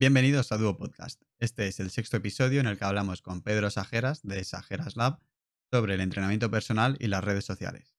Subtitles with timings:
[0.00, 1.20] Bienvenidos a Duo Podcast.
[1.40, 5.18] Este es el sexto episodio en el que hablamos con Pedro Sajeras de Sajeras Lab
[5.70, 7.98] sobre el entrenamiento personal y las redes sociales.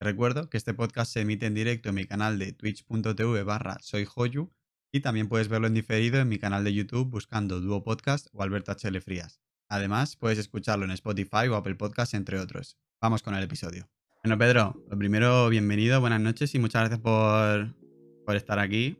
[0.00, 4.50] recuerdo que este podcast se emite en directo en mi canal de twitch.tv barra soyjoyu
[4.90, 8.42] y también puedes verlo en diferido en mi canal de YouTube buscando Duo Podcast o
[8.42, 9.42] Alberto HL Frías.
[9.68, 12.78] Además, puedes escucharlo en Spotify o Apple Podcast, entre otros.
[12.98, 13.90] Vamos con el episodio.
[14.24, 17.76] Bueno, Pedro, lo primero, bienvenido, buenas noches y muchas gracias por,
[18.24, 18.96] por estar aquí.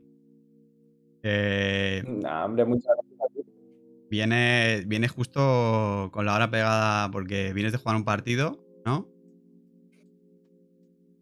[1.29, 2.03] Eh,
[2.43, 3.41] hombre, muchas gracias a ti.
[4.09, 9.09] Viene, viene justo con la hora pegada porque vienes de jugar un partido, ¿no?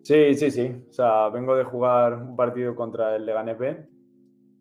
[0.04, 0.72] Sí, sí, sí.
[0.88, 3.88] O sea, vengo de jugar un partido contra el Leganés B.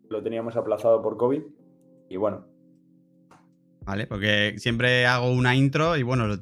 [0.09, 1.43] Lo teníamos aplazado por COVID.
[2.09, 2.47] Y bueno.
[3.81, 6.39] Vale, porque siempre hago una intro y bueno,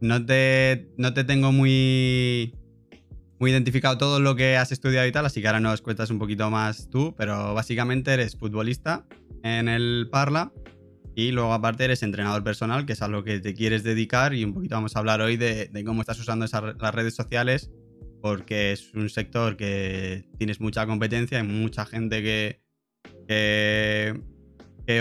[0.00, 2.55] no te, no te tengo muy
[3.38, 6.18] muy identificado todo lo que has estudiado y tal, así que ahora nos cuentas un
[6.18, 9.06] poquito más tú, pero básicamente eres futbolista
[9.42, 10.52] en el Parla
[11.14, 14.44] y luego aparte eres entrenador personal, que es a lo que te quieres dedicar y
[14.44, 17.70] un poquito vamos a hablar hoy de, cómo estás usando las redes sociales,
[18.22, 22.22] porque es un sector que tienes mucha competencia, hay mucha gente
[23.28, 24.22] que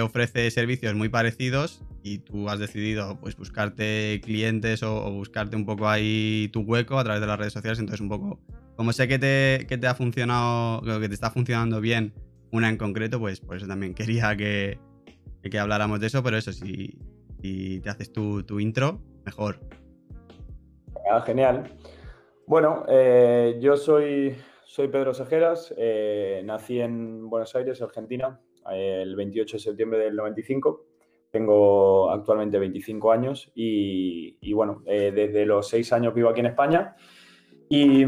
[0.02, 5.90] ofrece servicios muy parecidos y tú has decidido pues buscarte clientes o, buscarte un poco
[5.90, 8.40] ahí tu hueco a través de las redes sociales, entonces un poco,
[8.76, 12.14] como sé que te, que te ha funcionado, que te está funcionando bien
[12.52, 14.78] una en concreto, pues por eso también quería que,
[15.42, 16.96] que habláramos de eso, pero eso, si,
[17.42, 19.58] si te haces tu, tu intro, mejor.
[21.12, 21.76] Ah, genial.
[22.46, 28.40] Bueno, eh, yo soy, soy Pedro Sejeras, eh, nací en Buenos Aires, Argentina,
[28.72, 30.95] el 28 de septiembre del 95.
[31.36, 36.96] Tengo actualmente 25 años y, bueno, eh, desde los 6 años vivo aquí en España.
[37.68, 38.06] Y,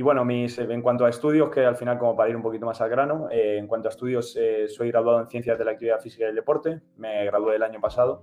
[0.00, 2.80] bueno, mis, en cuanto a estudios, que al final como para ir un poquito más
[2.80, 6.00] al grano, eh, en cuanto a estudios, eh, soy graduado en Ciencias de la Actividad
[6.00, 8.22] Física y el Deporte, me gradué el año pasado.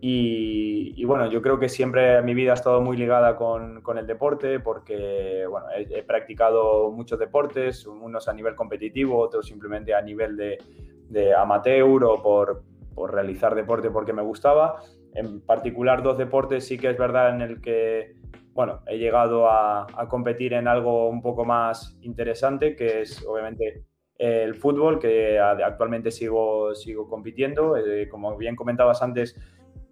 [0.00, 4.06] Y, bueno, yo creo que siempre mi vida ha estado muy ligada con, con el
[4.06, 10.38] deporte porque bueno, he, practicado muchos deportes, unos a nivel competitivo, otros simplemente a nivel
[10.38, 10.58] de,
[11.10, 12.64] de amateur o por,
[12.94, 14.82] por realizar deporte porque me gustaba.
[15.14, 18.14] En particular dos deportes sí que es verdad en el que
[18.54, 23.84] bueno, he llegado a, competir en algo un poco más interesante, que es obviamente
[24.18, 27.76] el fútbol, que actualmente sigo, sigo compitiendo.
[27.76, 29.36] Eh, como bien comentabas antes,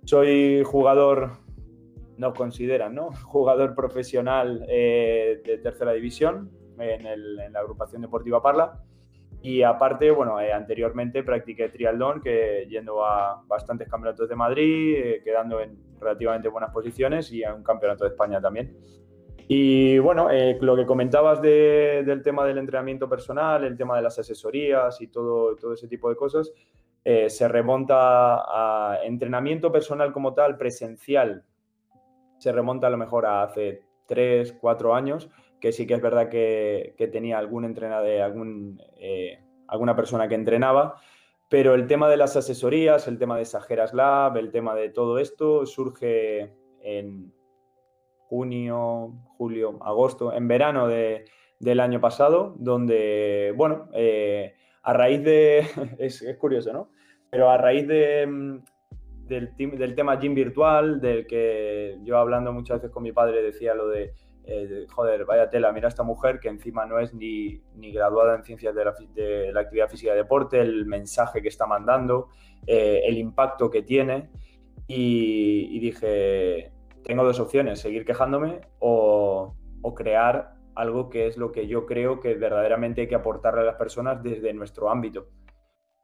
[0.04, 1.32] soy jugador,
[2.16, 3.10] no consideran, ¿no?
[3.24, 8.82] Jugador profesional eh, de tercera división en, en la agrupación deportiva Parla.
[9.42, 15.22] Y aparte, bueno, eh, anteriormente practiqué triatlón, que yendo a bastantes campeonatos de Madrid, eh,
[15.24, 18.76] quedando en relativamente buenas posiciones y a un campeonato de España también.
[19.48, 24.18] Y bueno, eh, lo que comentabas del tema del entrenamiento personal, el tema de las
[24.18, 26.52] asesorías y todo, todo ese tipo de cosas,
[27.02, 31.42] se remonta a entrenamiento personal como tal, presencial.
[32.38, 35.28] Se remonta a lo mejor a hace tres, cuatro años,
[35.60, 39.38] que sí que es verdad que, tenía algún entrenador, algún, eh,
[39.68, 40.96] alguna persona que entrenaba,
[41.48, 45.18] pero el tema de las asesorías, el tema de Sajeras Lab, el tema de todo
[45.18, 47.32] esto surge en
[48.28, 55.66] junio, julio, agosto, en verano del año pasado, donde, bueno, eh, a raíz de,
[55.98, 56.90] es, curioso, ¿no?
[57.28, 58.62] Pero a raíz de, mm,
[59.26, 63.74] del, del tema gym virtual, del que yo hablando muchas veces con mi padre decía
[63.74, 64.14] lo de
[64.52, 68.42] eh, joder, vaya tela, mira esta mujer que encima no es ni, ni graduada en
[68.42, 72.30] ciencias de la, actividad física y deporte, el mensaje que está mandando,
[72.66, 74.28] eh, el impacto que tiene.
[74.88, 76.72] Y, dije,
[77.04, 82.18] tengo dos opciones, seguir quejándome o, o, crear algo que es lo que yo creo
[82.18, 85.28] que verdaderamente hay que aportarle a las personas desde nuestro ámbito.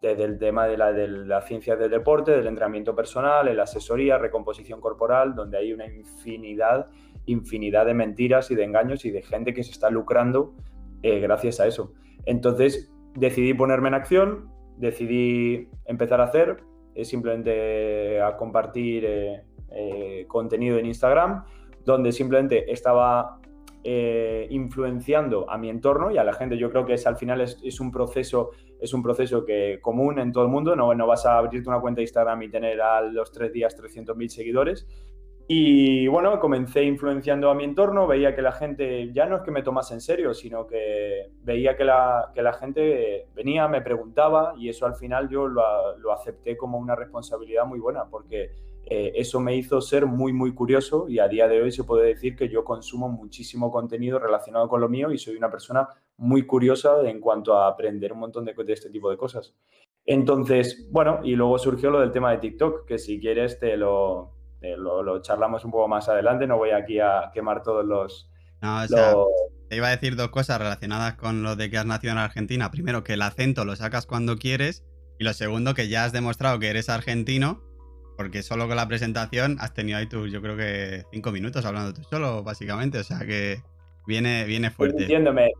[0.00, 4.18] Desde el tema de la, de la ciencia del deporte, del entrenamiento personal, la asesoría,
[4.18, 6.86] recomposición corporal, donde hay una infinidad
[7.26, 10.54] infinidad de mentiras y de engaños y de gente que se está lucrando
[11.02, 11.92] eh, gracias a eso.
[12.24, 16.64] Entonces decidí ponerme en acción, decidí empezar a hacer,
[16.94, 21.44] eh, simplemente a compartir eh, contenido en Instagram,
[21.84, 23.40] donde simplemente estaba
[24.50, 26.58] influenciando a mi entorno y a la gente.
[26.58, 28.50] Yo creo que es al final es, un proceso,
[28.80, 30.74] es un proceso que común en todo el mundo.
[30.74, 33.80] No, no vas a abrirte una cuenta de Instagram y tener a los tres días
[33.80, 34.88] 300.000 seguidores,
[35.48, 39.52] y bueno, comencé influenciando a mi entorno, veía que la gente ya no es que
[39.52, 44.54] me tomase en serio, sino que veía que la, que la gente venía, me preguntaba
[44.58, 48.50] y eso al final yo lo, lo acepté como una responsabilidad muy buena porque
[48.88, 52.08] eh, eso me hizo ser muy, muy curioso y a día de hoy se puede
[52.08, 56.44] decir que yo consumo muchísimo contenido relacionado con lo mío y soy una persona muy
[56.44, 59.54] curiosa en cuanto a aprender un montón de, de este tipo de cosas.
[60.04, 64.35] Entonces, bueno, y luego surgió lo del tema de TikTok, que si quieres te lo,
[64.60, 68.30] lo, charlamos un poco más adelante, no voy aquí a quemar todos los...
[68.62, 69.14] No, o sea,
[69.68, 72.70] te iba a decir dos cosas relacionadas con lo de que has nacido en Argentina.
[72.70, 74.84] Primero, que el acento lo sacas cuando quieres.
[75.18, 77.62] Y lo segundo, que ya has demostrado que eres argentino,
[78.16, 81.92] porque solo con la presentación has tenido ahí tú, yo creo que cinco minutos hablando
[81.92, 82.98] tú solo, básicamente.
[82.98, 83.62] O sea que
[84.06, 85.02] viene, viene fuerte.
[85.02, 85.52] Entiéndeme,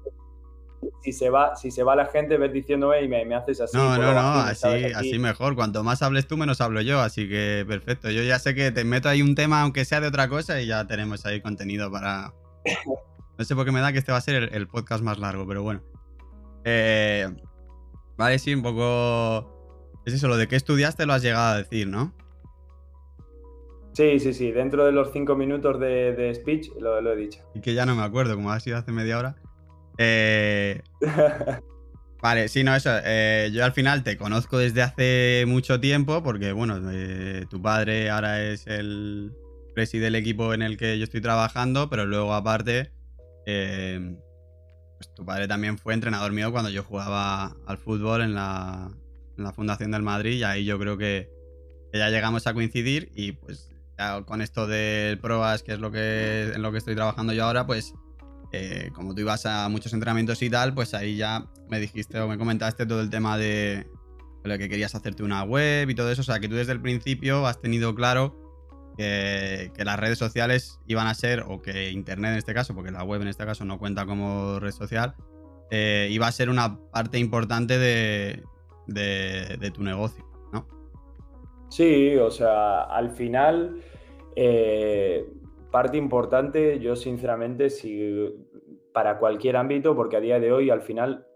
[1.03, 3.77] si se va, si se va la gente, ves diciéndome y me, haces así.
[3.77, 5.55] No, no, no, así, así mejor.
[5.55, 7.01] Cuanto más hables tú, menos hablo yo.
[7.01, 8.11] Así que perfecto.
[8.11, 10.67] Yo ya sé que te meto ahí un tema, aunque sea de otra cosa, y
[10.67, 12.33] ya tenemos ahí contenido para.
[13.39, 15.47] No sé por qué me da que este va a ser el, podcast más largo,
[15.47, 15.83] pero bueno.
[16.65, 17.29] Eh,
[18.17, 20.01] vale, sí, un poco.
[20.07, 22.15] Es eso, lo de que estudiaste lo has llegado a decir, ¿no?
[23.93, 24.53] Sí, sí, sí.
[24.53, 27.41] Dentro de los cinco minutos de, speech lo, lo, he dicho.
[27.55, 29.37] Y que ya no me acuerdo, como ha sido hace media hora.
[29.99, 30.83] Eh,
[32.23, 32.91] vale, sí, no, eso.
[33.05, 38.11] Eh, yo al final te conozco desde hace mucho tiempo porque, bueno, eh, tu padre
[38.11, 39.33] ahora es el
[39.75, 42.91] presi del equipo en el que yo estoy trabajando, pero luego aparte,
[43.45, 48.91] pues tu padre también fue entrenador mío cuando yo jugaba al fútbol en la,
[49.37, 51.31] en la Fundación del Madrid y ahí yo creo que,
[51.93, 53.71] ya llegamos a coincidir y pues
[54.27, 57.67] con esto del PROAS, que es lo que en lo que estoy trabajando yo ahora,
[57.67, 57.95] pues
[58.53, 62.29] eh, como tú ibas a muchos entrenamientos y tal, pues ahí ya me dijiste o
[62.29, 63.87] me comentaste todo el tema de,
[64.47, 66.23] lo que querías hacerte una web y todo eso.
[66.23, 68.35] O sea, que tú desde el principio has tenido claro
[68.97, 73.05] que, las redes sociales iban a ser, o que Internet en este caso, porque la
[73.05, 75.15] web en este caso no cuenta como red social,
[75.71, 78.43] eh, iba a ser una parte importante de,
[79.75, 80.67] tu negocio, ¿no?
[81.69, 83.83] Sí, o sea, al final...
[84.39, 85.27] Eh,
[85.77, 88.35] parte importante, yo sinceramente, si
[88.95, 91.27] para cualquier ámbito, porque a día de hoy al final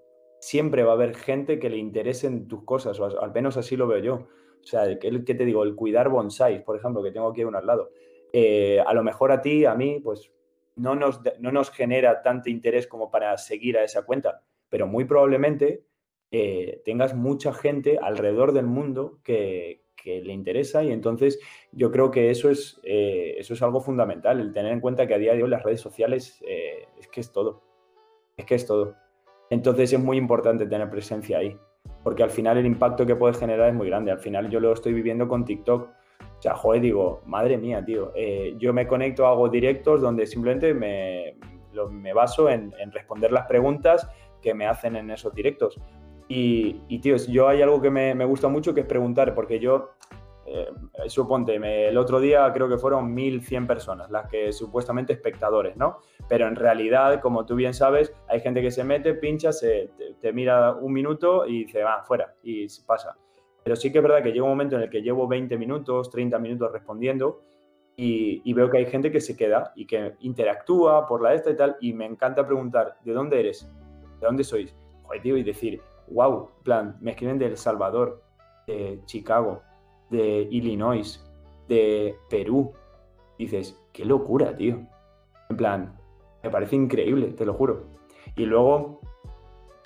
[0.41, 3.87] siempre va a haber gente que le interesen tus cosas, o al menos así lo
[3.87, 4.15] veo yo.
[4.15, 5.63] O sea, ¿qué, te digo?
[5.63, 7.91] El cuidar bonsai, por ejemplo, que tengo aquí uno al lado.
[8.33, 10.33] Eh, a lo mejor a ti, a mí, pues
[10.75, 15.05] no nos, no nos genera tanto interés como para seguir a esa cuenta, pero muy
[15.05, 15.85] probablemente
[16.31, 21.39] eh, tengas mucha gente alrededor del mundo que, que le interesa y entonces
[21.73, 25.15] yo creo que eso es, eh, eso es algo fundamental, el tener en cuenta que
[25.15, 27.63] a día de hoy las redes sociales eh, es que es todo,
[28.37, 28.95] es que es todo.
[29.51, 31.57] Entonces es muy importante tener presencia ahí,
[32.05, 34.73] porque al final el impacto que puedes generar es muy grande, al final yo lo
[34.73, 35.89] estoy viviendo con TikTok.
[36.39, 40.73] O sea, joder, digo, madre mía, tío, eh, yo me conecto, hago directos donde simplemente
[40.73, 41.37] me,
[41.91, 44.09] me baso en, en responder las preguntas
[44.41, 45.79] que me hacen en esos directos.
[46.31, 49.59] Y, y tío, yo hay algo que me, me, gusta mucho que es preguntar, porque
[49.59, 49.95] yo,
[50.47, 50.69] eh,
[51.09, 51.57] suponte,
[51.89, 55.99] el otro día creo que fueron 1.100 personas, las que supuestamente espectadores, ¿no?
[56.29, 59.91] Pero en realidad, como tú bien sabes, hay gente que se mete, pincha, se,
[60.21, 63.17] te, mira un minuto y dice, va, fuera, y pasa.
[63.65, 66.11] Pero sí que es verdad que llega un momento en el que llevo 20 minutos,
[66.11, 67.43] 30 minutos respondiendo
[67.97, 71.51] y, y, veo que hay gente que se queda y que interactúa por la esta
[71.51, 73.69] y tal, y me encanta preguntar, ¿de dónde eres?
[74.21, 74.77] ¿De dónde sois?
[75.03, 78.23] Joder, tío, y decir, wow, plan, me escriben de El Salvador,
[78.67, 79.63] de Chicago,
[80.11, 81.25] de Illinois,
[81.69, 82.73] de Perú.
[83.39, 84.87] Dices, qué locura, tío.
[85.49, 85.99] En plan,
[86.43, 87.87] me parece increíble, te lo juro.
[88.37, 89.01] Y luego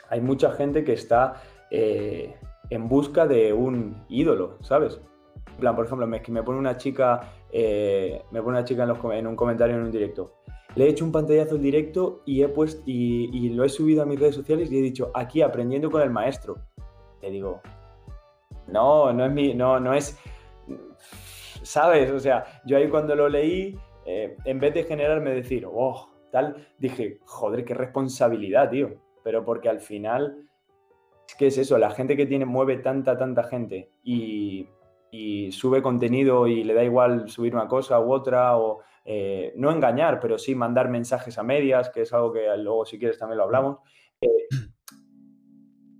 [0.08, 2.34] hay mucha gente que está eh,
[2.70, 5.00] en busca de un ídolo, ¿sabes?
[5.46, 9.12] En plan, por ejemplo, me, me pone una chica, eh, me pone una chica en,
[9.12, 10.34] en un comentario en un directo
[10.76, 14.06] le he hecho un pantallazo en directo y, he puesto, y, lo he subido a
[14.06, 16.58] mis redes sociales y he dicho, aquí aprendiendo con el maestro.
[17.22, 17.60] Le digo,
[18.68, 20.18] no, no es mi, no, no es,
[21.62, 22.10] ¿sabes?
[22.10, 26.66] O sea, yo ahí cuando lo leí, eh, en vez de generarme decir, oh, tal,
[26.78, 28.90] dije, joder, qué responsabilidad, tío.
[29.22, 30.46] Pero porque al final,
[31.38, 31.78] ¿qué es eso?
[31.78, 34.68] La gente que tiene, mueve tanta, tanta gente y
[35.52, 40.18] sube contenido y le da igual subir una cosa u otra o eh, no engañar,
[40.18, 43.44] pero sí mandar mensajes a medias, que es algo que luego si quieres también lo
[43.44, 43.78] hablamos.
[44.20, 44.48] Eh,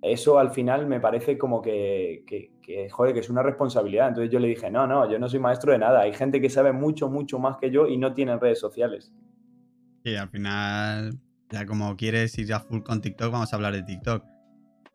[0.01, 4.09] eso al final me parece como que, que, joder, que es una responsabilidad.
[4.09, 6.01] Entonces yo le dije, no, no, yo no soy maestro de nada.
[6.01, 9.13] Hay gente que sabe mucho, mucho más que yo y no tiene redes sociales.
[10.05, 11.19] Sí, al final,
[11.51, 14.25] ya como quieres ir a full con TikTok, vamos a hablar de TikTok.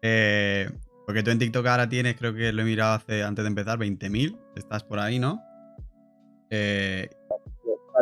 [0.03, 0.69] Eh,
[1.07, 3.79] porque tú en TikTok ahora tienes, creo que lo he mirado hace, antes de empezar,
[3.79, 4.37] 20.000.
[4.55, 5.41] Estás por ahí, ¿no?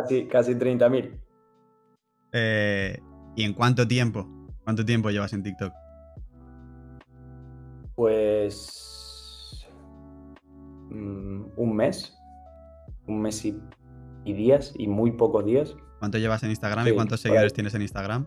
[0.08, 1.20] Casi, casi 30.000.
[2.32, 2.98] Eh,
[3.36, 4.26] ¿Y en cuánto tiempo?
[4.64, 5.70] ¿Cuánto tiempo llevas en TikTok?
[7.94, 9.68] Pues.
[10.88, 12.16] Mm, un mes.
[13.06, 13.60] Un mes y,
[14.24, 15.76] días, y muy pocos días.
[15.98, 18.26] ¿Cuánto llevas en Instagram y cuántos seguidores tienes en Instagram?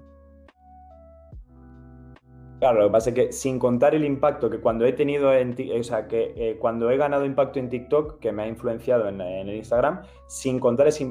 [2.61, 5.55] Claro, lo que pasa es que sin contar el impacto que cuando he tenido en,
[5.79, 9.19] o sea, que eh, cuando he ganado impacto en TikTok, que me ha influenciado en,
[9.19, 11.09] el Instagram, sin contar ese,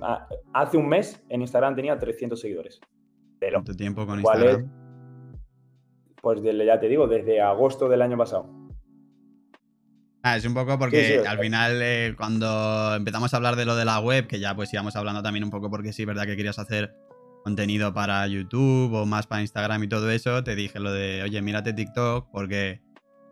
[0.53, 2.81] hace un mes en Instagram tenía 300 seguidores.
[3.41, 4.71] ¿Cuánto tiempo con Instagram?
[6.23, 8.49] pues ya te digo, desde agosto del año pasado.
[10.23, 13.85] Ah, es un poco porque al final eh, cuando empezamos a hablar de lo de
[13.85, 16.61] la web, que ya pues íbamos hablando también un poco porque sí, verdad que querías
[16.61, 16.95] hacer
[17.43, 21.41] contenido para YouTube o más para Instagram y todo eso, te dije lo de, oye,
[21.43, 22.81] mírate TikTok porque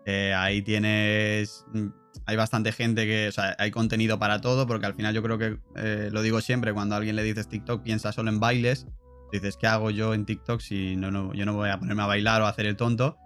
[0.07, 1.89] eh, ahí tienes, mm,
[2.27, 5.39] hay bastante gente que, o sea, hay contenido para todo, porque al final yo creo
[5.39, 8.87] que, eh, lo digo siempre, cuando a alguien le dices TikTok piensa solo en bailes,
[9.33, 12.07] dices, ¿qué hago yo en TikTok si no, no, yo no voy a ponerme a
[12.07, 13.19] bailar o a hacer el tonto?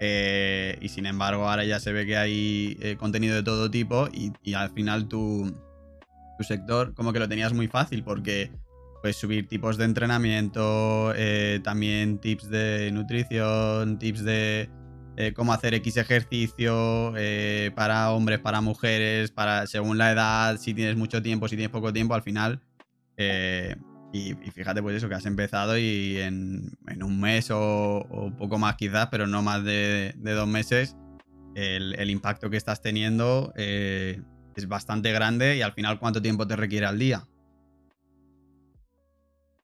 [0.00, 4.32] Eh, y sin embargo ahora ya se ve que hay contenido de todo tipo y,
[4.42, 5.54] y al final tu,
[6.38, 8.50] tu sector como que lo tenías muy fácil porque
[9.02, 14.70] pues subir tipos de entrenamiento, eh, también tips de nutrición, tips de
[15.16, 20.72] eh, cómo hacer X ejercicio eh, para hombres, para mujeres, para según la edad, si
[20.72, 22.62] tienes mucho tiempo, si tienes poco tiempo, al final.
[24.14, 29.08] Y, fíjate, pues eso, que has empezado y en, un mes o, poco más quizás,
[29.10, 30.96] pero no más de, dos meses,
[31.54, 36.56] el, el, impacto que estás teniendo es bastante grande y al final, ¿cuánto tiempo te
[36.56, 37.26] requiere al día?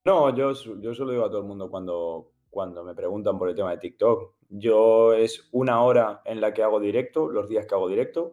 [0.09, 3.55] No, yo, yo solo digo a todo el mundo cuando, cuando me preguntan por el
[3.55, 4.37] tema de TikTok.
[4.49, 8.33] Yo es una hora en la que hago directo, los días que hago directo,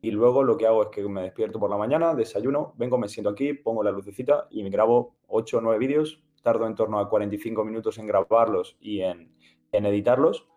[0.00, 3.08] y luego lo que hago es que me despierto por la mañana, desayuno, vengo, me
[3.08, 6.20] siento aquí, pongo la lucecita y me grabo 8 o 9 vídeos.
[6.42, 9.30] Tardo en torno a 45 minutos en grabarlos y en,
[9.70, 10.48] editarlos.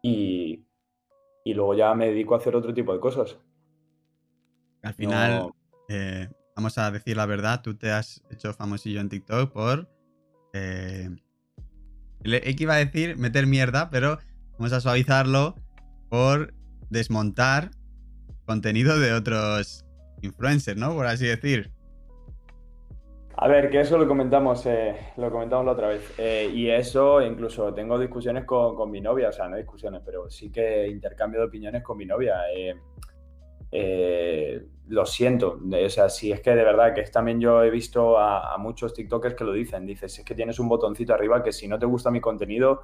[0.00, 0.64] Y,
[1.44, 3.38] luego ya me dedico a hacer otro tipo de cosas.
[4.80, 5.52] Al final,
[5.90, 9.94] eh, vamos a decir la verdad, tú te has hecho famosillo en TikTok por
[10.56, 14.18] eh, que iba a decir meter mierda, pero
[14.58, 15.54] vamos a suavizarlo
[16.08, 16.54] por
[16.90, 17.70] desmontar
[18.46, 19.84] contenido de otros
[20.22, 20.94] influencers, ¿no?
[20.94, 21.70] Por así decir.
[23.38, 26.14] A ver, que eso lo comentamos, eh, lo comentamos la otra vez.
[26.16, 30.50] Eh, y eso, incluso tengo discusiones con, mi novia, o sea, no discusiones, pero sí
[30.50, 32.36] que intercambio de opiniones con mi novia.
[32.54, 32.74] Eh,
[33.72, 35.58] eh, lo siento.
[35.60, 39.34] O sea, si es que de verdad que también yo he visto a, muchos TikTokers
[39.34, 39.86] que lo dicen.
[39.86, 42.82] Dices, es que tienes un botoncito arriba que si no te gusta mi contenido,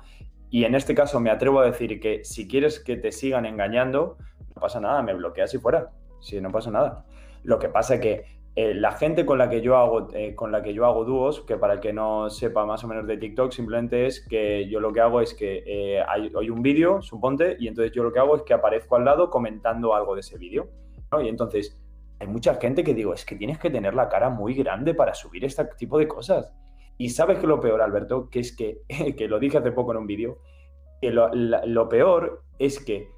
[0.50, 4.18] y en este caso me atrevo a decir que si quieres que te sigan engañando,
[4.54, 5.92] no pasa nada, me bloqueas y fuera.
[6.20, 7.04] Si no pasa nada.
[7.42, 8.24] Lo que pasa es que
[8.54, 11.40] eh, la gente con la que yo hago eh, con la que yo hago dúos,
[11.40, 14.78] que para el que no sepa más o menos de TikTok, simplemente es que yo
[14.78, 18.12] lo que hago es que eh, hay, hay, un vídeo, suponte, y entonces yo lo
[18.12, 20.68] que hago es que aparezco al lado comentando algo de ese vídeo.
[21.22, 21.78] Y entonces
[22.20, 25.14] hay mucha gente que digo, es que tienes que tener la cara muy grande para
[25.14, 26.52] subir este tipo de cosas.
[26.98, 28.82] Y sabes que lo peor, Alberto, que es que,
[29.16, 30.38] que lo dije hace poco en un vídeo,
[31.00, 33.08] que lo, lo peor es que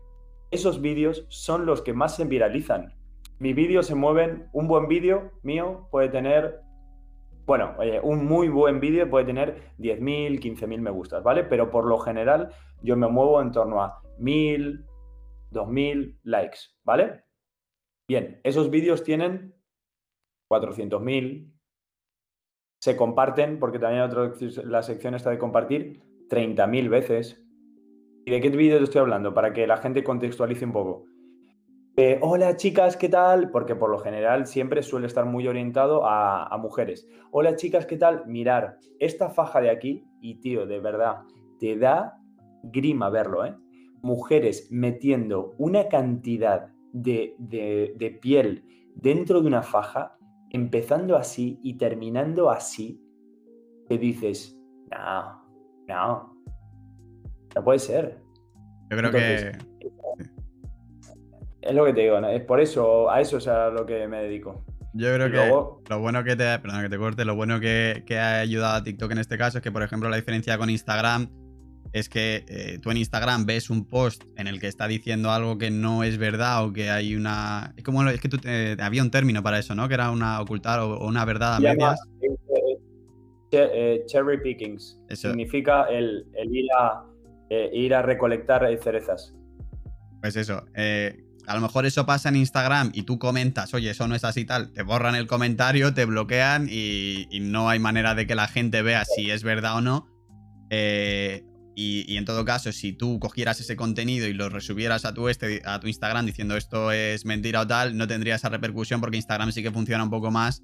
[0.53, 2.95] esos vídeos son los que más se viralizan
[3.38, 6.61] mis vídeos se mueven, un buen vídeo mío puede tener,
[7.47, 11.45] bueno, un muy buen vídeo puede tener 10.000, 15.000 me gustas, ¿vale?
[11.45, 12.50] Pero por lo general
[12.83, 14.85] yo me muevo en torno a 1.000,
[15.50, 17.25] 2.000 likes, ¿vale?
[18.09, 19.55] Bien, esos vídeos tienen
[20.50, 21.53] 400.000,
[22.81, 24.11] se comparten, porque también
[24.64, 27.41] la sección está de compartir, 30.000 veces.
[28.26, 29.35] ¿Y de qué vídeo te estoy hablando?
[29.35, 31.07] Para que la gente contextualice un poco.
[31.96, 33.50] Eh, hola chicas, ¿qué tal?
[33.52, 37.06] Porque por lo general siempre suele estar muy orientado a, mujeres.
[37.30, 38.26] Hola chicas, ¿qué tal?
[38.26, 41.22] Mirar, esta faja de aquí, y tío, de verdad,
[41.60, 42.18] te da
[42.64, 43.54] grima verlo, ¿eh?
[44.02, 48.64] Mujeres metiendo una cantidad de, de piel
[48.96, 50.16] dentro de una faja,
[50.50, 53.00] empezando así y terminando así,
[53.86, 54.58] te dices,
[54.90, 55.46] no,
[55.86, 56.36] no,
[57.54, 58.20] no puede ser.
[58.90, 59.52] Yo creo que
[61.66, 64.23] es lo que te digo, es por eso, a eso es a lo que me
[64.23, 64.64] dedico.
[64.92, 68.38] Yo creo que lo bueno que te, perdón, que te corte, lo bueno que, ha
[68.38, 71.28] ayudado a TikTok en este caso es que, por ejemplo, la diferencia con Instagram
[71.92, 75.59] es que eh, tú en Instagram ves un post en el que está diciendo algo
[75.59, 77.73] que no es verdad o que hay una.
[77.76, 78.38] Es como es que tú
[78.80, 79.88] había un término para eso, ¿no?
[79.88, 82.00] Que era una ocultar o, una verdad a medias.
[82.21, 82.28] Eh,
[83.52, 84.99] eh, cherry pickings.
[85.11, 87.04] Significa el, ir, a,
[87.50, 89.35] ir a recolectar cerezas.
[90.21, 90.64] Pues eso.
[91.46, 94.44] A lo mejor eso pasa en Instagram y tú comentas, oye, eso no es así
[94.44, 98.82] tal, te borran el comentario, te bloquean y, no hay manera de que la gente
[98.82, 100.08] vea si es verdad o no.
[100.70, 101.44] Eh,
[101.76, 105.60] y, en todo caso, si tú cogieras ese contenido y lo resubieras a tu, este,
[105.64, 109.52] a tu Instagram diciendo esto es mentira o tal, no tendría esa repercusión porque Instagram
[109.52, 110.62] sí que funciona un poco más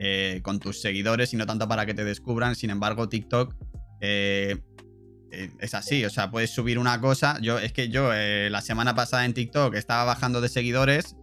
[0.00, 2.56] eh, con tus seguidores y no tanto para que te descubran.
[2.56, 3.54] Sin embargo, TikTok,
[4.00, 4.58] eh,
[5.30, 7.38] eh, es así, o sea, puedes subir una cosa.
[7.40, 11.16] Yo, es que yo eh, la semana pasada en TikTok estaba bajando de seguidores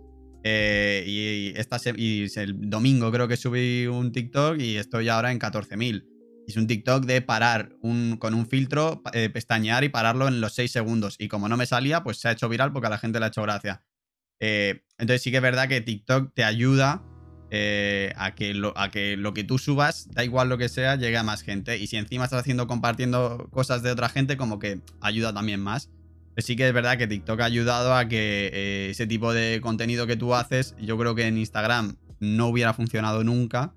[0.43, 5.39] eh, y, esta y el domingo creo que subí un TikTok y estoy ahora en
[5.39, 6.05] 14.000.
[6.47, 9.01] Es un TikTok de parar un, con un filtro,
[9.33, 11.15] pestañear y pararlo en los 6 segundos.
[11.17, 13.25] Y como no me salía, pues se ha hecho viral porque a la gente le
[13.25, 13.83] ha hecho gracia.
[14.39, 17.03] entonces sí que es verdad que TikTok te ayuda
[17.51, 20.95] eh, a, que lo, a que lo que tú subas, da igual lo que sea,
[20.95, 21.77] llegue a más gente.
[21.77, 25.89] Y si encima estás haciendo compartiendo cosas de otra gente, como que ayuda también más.
[26.33, 29.61] Pues sí que es verdad que TikTok ha ayudado a que eh, ese tipo de
[29.61, 33.73] contenido que tú haces, yo creo que en Instagram no hubiera funcionado nunca.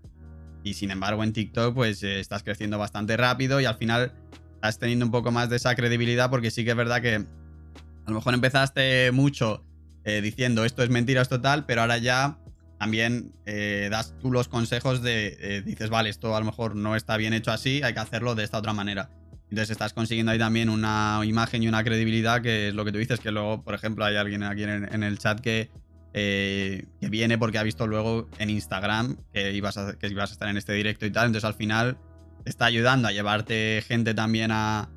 [0.64, 4.12] Y sin embargo en TikTok pues eh, estás creciendo bastante rápido y al final
[4.54, 8.10] estás teniendo un poco más de esa credibilidad porque sí que es verdad que a
[8.10, 9.64] lo mejor empezaste mucho
[10.04, 12.38] diciendo esto es mentira, esto tal, pero ahora ya
[12.78, 16.94] también eh, das tú los consejos de, eh, dices, vale, esto a lo mejor no
[16.94, 19.10] está bien hecho así, hay que hacerlo de esta otra manera.
[19.50, 22.98] Entonces estás consiguiendo ahí también una imagen y una credibilidad que es lo que tú
[22.98, 25.70] dices, que luego, por ejemplo, hay alguien aquí en, el chat que,
[26.12, 30.32] eh, que, viene porque ha visto luego en Instagram que ibas, a, que ibas a
[30.34, 31.26] estar en este directo y tal.
[31.26, 31.96] Entonces al final
[32.44, 34.90] está ayudando a llevarte gente también a,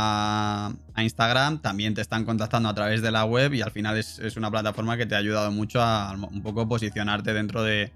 [0.00, 4.36] a, Instagram, también te están contactando a través de la web y al final es,
[4.36, 7.92] una plataforma que te ha ayudado mucho a, un poco posicionarte dentro de,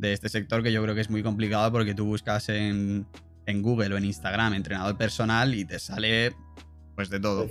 [0.00, 3.06] este sector que yo creo que es muy complicado porque tú buscas en,
[3.46, 6.34] Google o en Instagram entrenador personal y te sale
[6.94, 7.48] pues de todo.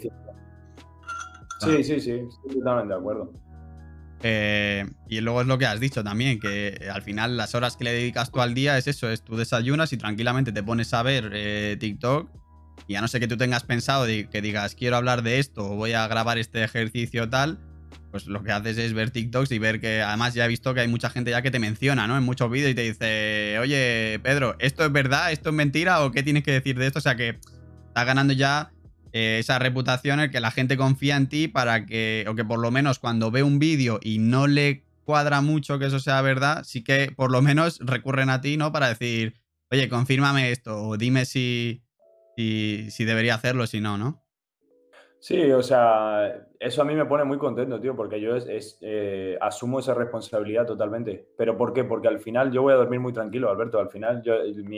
[1.59, 3.31] Sí, sí, sí, estoy totalmente de acuerdo.
[4.25, 7.83] Eh, y luego es lo que has dicho también, que al final las horas que
[7.83, 11.03] le dedicas tú al día es eso, es tú desayunas y tranquilamente te pones a
[11.03, 12.42] ver eh, TikTok
[12.87, 15.75] y a no ser que tú tengas pensado que digas, quiero hablar de esto o
[15.75, 17.59] voy a grabar este ejercicio tal,
[18.11, 20.81] pues lo que haces es ver TikToks y ver que además ya he visto que
[20.81, 22.17] hay mucha gente ya que te menciona, ¿no?
[22.17, 25.31] En muchos vídeos y te dice, oye, Pedro, ¿esto es verdad?
[25.31, 26.03] ¿Esto es mentira?
[26.03, 26.99] ¿O qué tienes que decir de esto?
[26.99, 27.39] O sea que
[27.87, 28.71] estás ganando ya
[29.13, 32.59] eh, esa reputación en que la gente confía en ti para que, o que por
[32.59, 36.63] lo menos cuando ve un vídeo y no le cuadra mucho que eso sea verdad,
[36.63, 38.71] sí que por lo menos recurren a ti, ¿no?
[38.71, 39.35] Para decir,
[39.69, 41.82] oye, confírmame esto o dime si,
[42.35, 44.23] si, si debería hacerlo, si no, ¿no?
[45.23, 49.79] Sí, o sea, eso a mí me pone muy contento, tío, porque yo eh, asumo
[49.79, 51.29] esa responsabilidad totalmente.
[51.37, 51.85] ¿Pero por qué?
[51.85, 53.79] Porque al final yo voy a dormir muy tranquilo, Alberto.
[53.79, 54.33] Al final, yo,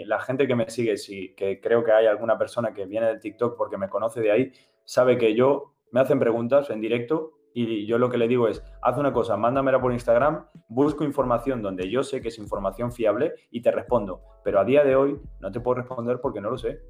[0.05, 3.19] la gente que me sigue, si, que creo que hay alguna persona que viene del
[3.19, 4.51] TikTok porque me conoce de ahí,
[4.83, 8.63] sabe que yo me hacen preguntas en directo y yo lo que le digo es,
[8.83, 13.33] haz una cosa, mándamela por Instagram, busco información donde yo sé que es información fiable
[13.49, 14.21] y te respondo.
[14.43, 16.81] Pero a día de hoy no te puedo responder porque no lo sé.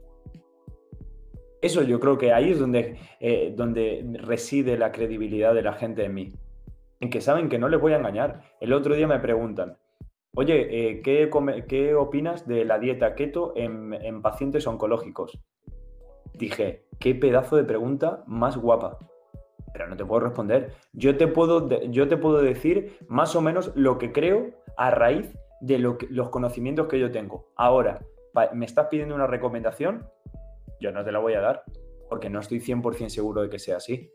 [1.65, 6.06] Eso yo creo que ahí es donde, eh, donde reside la credibilidad de la gente
[6.06, 6.32] en mí.
[6.99, 8.41] En que saben que no les voy a engañar.
[8.62, 9.75] El otro día me preguntan,
[10.36, 11.28] oye, eh, ¿qué,
[11.67, 15.39] ¿qué, opinas de la dieta keto en, pacientes oncológicos?
[16.36, 18.99] Dije, qué pedazo de pregunta más guapa.
[19.73, 20.71] Pero no te puedo responder.
[20.93, 25.34] Yo te puedo, yo te puedo decir más o menos lo que creo a raíz
[25.62, 27.47] de los conocimientos que yo tengo.
[27.56, 28.06] Ahora,
[28.54, 30.08] me estás pidiendo una recomendación,
[30.85, 31.63] yo no te la voy a dar
[32.09, 34.11] porque no estoy 100% seguro de que sea así.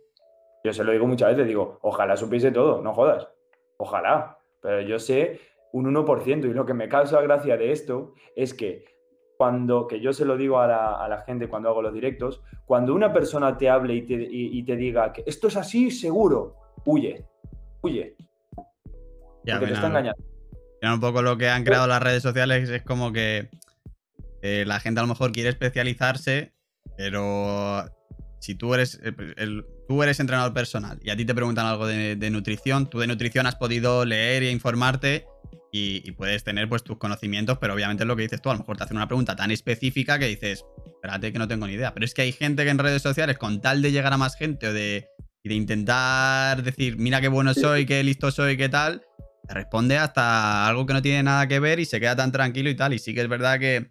[0.65, 3.29] Yo se lo digo muchas veces, digo, ojalá supiese todo, no jodas,
[3.79, 5.41] ojalá, pero yo sé
[5.73, 8.85] un 1% y lo que me causa gracia de esto es que
[9.37, 13.13] cuando, que yo se lo digo a la, gente cuando hago los directos, cuando una
[13.13, 17.27] persona te hable y te, y, te, diga que esto es así, seguro, huye,
[17.81, 18.17] huye.
[19.45, 20.23] Ya, porque te está engañando.
[20.83, 23.49] un poco lo que han creado las redes sociales es como que
[24.43, 26.53] eh, la gente a lo mejor quiere especializarse,
[27.01, 27.91] pero
[28.41, 29.01] si tú eres,
[29.89, 33.47] tú eres entrenador personal y a ti te preguntan algo de, nutrición, tú de nutrición
[33.47, 35.25] has podido leer e informarte
[35.73, 38.59] y, puedes tener pues tus conocimientos, pero obviamente es lo que dices tú, a lo
[38.59, 41.95] mejor te hacen una pregunta tan específica que dices, espérate que no tengo ni idea.
[41.95, 44.37] Pero es que hay gente que en redes sociales, con tal de llegar a más
[44.37, 45.09] gente o de,
[45.43, 49.07] de intentar decir, mira qué bueno soy, qué listo soy, qué tal,
[49.49, 52.69] te responde hasta algo que no tiene nada que ver y se queda tan tranquilo
[52.69, 52.93] y tal.
[52.93, 53.91] Y sí que es verdad que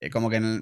[0.00, 0.60] eh, como que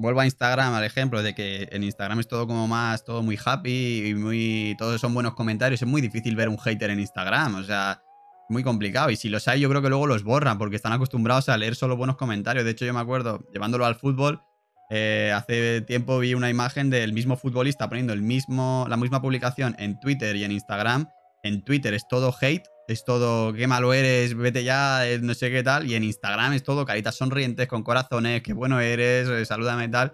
[0.00, 3.38] vuelvo a Instagram al ejemplo de que en Instagram es todo como más, todo muy
[3.42, 5.82] happy y muy, todos son buenos comentarios.
[5.82, 8.02] Es muy difícil ver un hater en Instagram, o sea,
[8.48, 9.10] muy complicado.
[9.10, 11.76] Y si los hay, yo creo que luego los borran porque están acostumbrados a leer
[11.76, 12.64] solo buenos comentarios.
[12.64, 14.42] De hecho, yo me acuerdo, llevándolo al fútbol,
[14.90, 19.76] eh, hace tiempo vi una imagen del mismo futbolista poniendo el mismo, la misma publicación
[19.78, 21.08] en Twitter y en Instagram.
[21.42, 25.50] En Twitter es todo hate es todo qué malo eres, vete ya, eh, no sé
[25.50, 25.88] qué tal.
[25.88, 29.90] Y en Instagram es todo caritas sonrientes con corazones, qué bueno eres, eh, salúdame y
[29.90, 30.12] tal.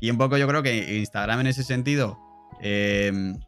[0.00, 2.18] Y un poco yo creo que Instagram en ese sentido,
[2.60, 3.38] em,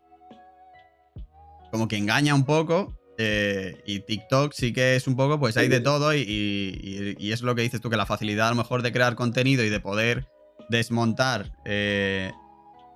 [1.70, 2.98] como que engaña un poco.
[3.16, 6.12] Eh, y TikTok sí que es un poco, pues hay de todo.
[6.12, 9.14] Y, y, es lo que dices tú, que la facilidad a lo mejor de crear
[9.14, 10.26] contenido y de poder
[10.68, 11.52] desmontar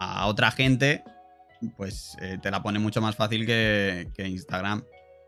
[0.01, 1.05] a otra gente,
[1.77, 4.83] pues te la pone mucho más fácil que, que Instagram.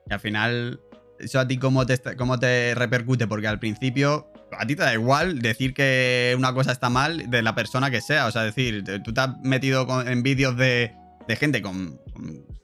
[0.09, 0.81] Y al final,
[1.19, 3.27] ¿eso a ti cómo te, cómo te repercute?
[3.27, 7.43] Porque al principio a ti te da igual decir que una cosa está mal de
[7.43, 8.27] la persona que sea.
[8.27, 10.93] O sea, decir, tú te has metido en vídeos de,
[11.29, 12.01] gente con,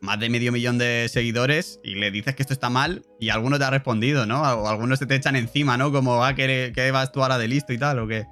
[0.00, 3.58] más de medio millón de seguidores y le dices que esto está mal y alguno
[3.58, 4.42] te ha respondido, ¿no?
[4.42, 5.92] O algunos se te echan encima, ¿no?
[5.92, 8.26] Como, ah, que, vas tú ahora de listo y tal, o qué.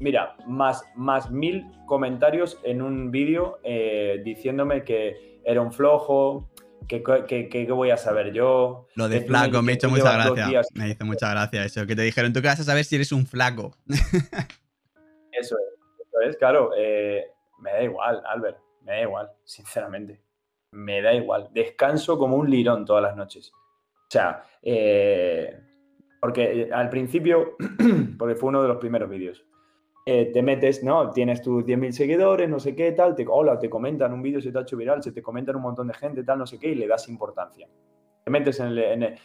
[0.00, 6.47] Mira, más, más mil comentarios en un vídeo eh, diciéndome que era un flojo,
[6.88, 8.88] ¿Qué, voy a saber yo?
[8.94, 10.62] Lo de flaco, me hecho mucha gracia.
[10.74, 11.86] Me hizo mucha gracia eso.
[11.86, 13.76] Que te dijeron, ¿tú qué vas a saber si eres un flaco?
[15.32, 16.70] eso es, eso es, claro.
[16.76, 17.26] Eh,
[17.60, 18.58] me da igual, Albert.
[18.82, 20.22] Me da igual, sinceramente.
[20.72, 21.50] Me da igual.
[21.52, 23.52] Descanso como un lirón todas las noches.
[23.54, 25.60] O sea, eh,
[26.20, 27.56] porque eh, al principio,
[28.18, 29.44] porque fue uno de los primeros vídeos.
[30.10, 31.10] Eh, te metes, ¿no?
[31.10, 34.50] Tienes tus 10.000 seguidores, no sé qué, tal, te, hola, te comentan un vídeo, se
[34.50, 36.68] te ha hecho viral, se te comentan un montón de gente, tal, no sé qué,
[36.68, 37.68] y le das importancia.
[38.24, 39.18] Te metes en el,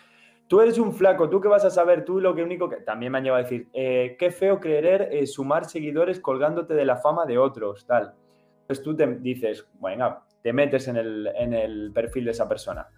[0.46, 2.04] Tú eres un flaco, ¿tú qué vas a saber?
[2.04, 2.82] Tú lo que único que...
[2.82, 6.84] También me han llevado a decir, eh, qué feo creer eh, sumar seguidores colgándote de
[6.84, 8.16] la fama de otros, tal.
[8.64, 12.90] Entonces tú te dices, bueno, te metes en el, en el perfil de esa persona.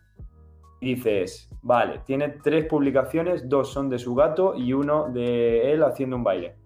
[0.81, 5.83] Y dices, vale, tiene tres publicaciones, dos son de su gato y uno de él
[5.83, 6.64] haciendo un baile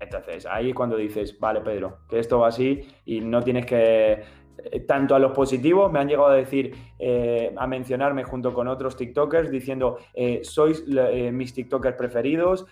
[0.00, 4.22] entonces, ahí es cuando dices, vale, Pedro, que esto va así y no tienes que.
[4.64, 8.66] Eh, tanto a los positivos, me han llegado a decir, eh, a mencionarme junto con
[8.66, 10.84] otros TikTokers, diciendo, eh, sois
[11.32, 12.66] mis TikTokers preferidos,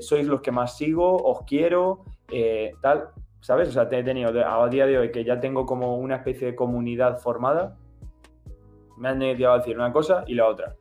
[0.00, 2.04] sois los que más sigo, os quiero,
[2.82, 3.08] tal,
[3.40, 3.68] ¿sabes?
[3.68, 6.48] O sea, te he tenido a día de hoy que ya tengo como una especie
[6.48, 7.78] de comunidad formada,
[8.98, 10.76] me han llegado a decir una cosa y la otra.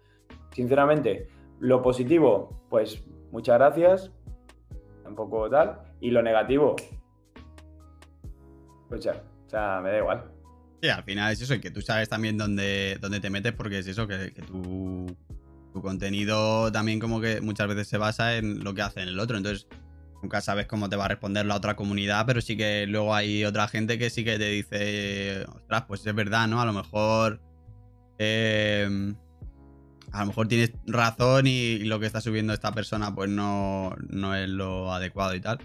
[0.52, 4.12] Sinceramente, lo positivo, pues muchas gracias,
[5.12, 5.80] un poco tal.
[6.00, 6.76] Y lo negativo,
[8.90, 10.24] pues o sea, me da igual.
[10.82, 13.80] Sí, al final es eso, y que tú sabes también dónde, dónde te metes, porque
[13.80, 15.16] es eso, que, tu,
[15.72, 19.20] tu, contenido también como que muchas veces se basa en lo que hace en el
[19.20, 19.38] otro.
[19.38, 19.68] Entonces,
[20.24, 23.46] nunca sabes cómo te va a responder la otra comunidad, pero sí que luego hay
[23.46, 26.62] otra gente que sí que te dice, ostras, pues es verdad, ¿no?
[26.62, 27.40] A lo mejor...
[28.18, 29.14] Eh,
[30.12, 34.36] a lo mejor tienes razón y, lo que está subiendo esta persona pues no, no
[34.36, 35.60] es lo adecuado y tal.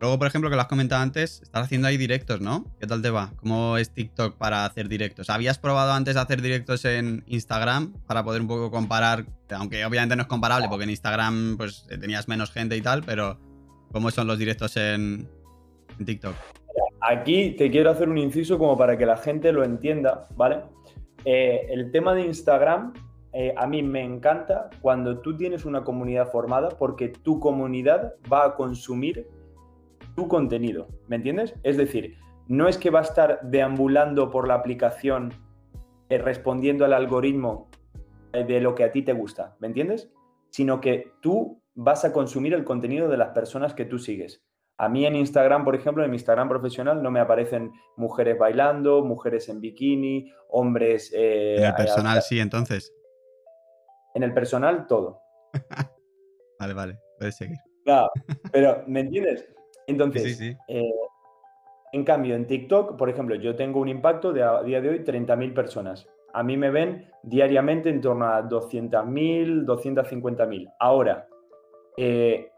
[0.00, 2.66] luego, por ejemplo, que lo has comentado antes, estás haciendo ahí directos, ¿no?
[2.78, 3.32] ¿Qué tal te va?
[3.36, 5.30] ¿Cómo es TikTok para hacer directos?
[5.30, 9.26] ¿Habías probado antes hacer directos en Instagram para poder un poco comparar?
[9.50, 13.38] Aunque obviamente no es comparable porque en Instagram pues tenías menos gente y tal, pero
[13.92, 15.28] ¿cómo son los directos en
[16.04, 16.34] TikTok?
[17.00, 20.62] Aquí te quiero hacer un inciso como para que la gente lo entienda, ¿vale?
[21.28, 22.94] Eh, el tema de Instagram,
[23.32, 28.44] eh, a mí me encanta cuando tú tienes una comunidad formada porque tu comunidad va
[28.44, 29.26] a consumir
[30.14, 31.56] tu contenido, ¿me entiendes?
[31.64, 35.32] Es decir, no es que va a estar deambulando por la aplicación
[36.10, 37.68] eh, respondiendo al algoritmo
[38.32, 40.12] de lo que a ti te gusta, ¿me entiendes?
[40.50, 44.45] Sino que tú vas a consumir el contenido de las personas que tú sigues.
[44.78, 49.02] A mí en Instagram, por ejemplo, en mi Instagram profesional no me aparecen mujeres bailando,
[49.02, 51.12] mujeres en bikini, hombres...
[51.14, 52.94] Eh, en el personal sí, entonces.
[54.14, 55.20] En el personal todo.
[56.60, 57.56] vale, vale, puedes seguir.
[57.84, 58.10] Claro,
[58.52, 59.48] pero ¿me entiendes?
[59.86, 60.92] Entonces, eh,
[61.92, 64.98] en cambio, en TikTok, por ejemplo, yo tengo un impacto de a día de hoy
[64.98, 66.06] 30.000 personas.
[66.34, 70.74] A mí me ven diariamente en torno a 200.000, 250.000.
[70.78, 71.26] Ahora,
[71.96, 72.50] eh,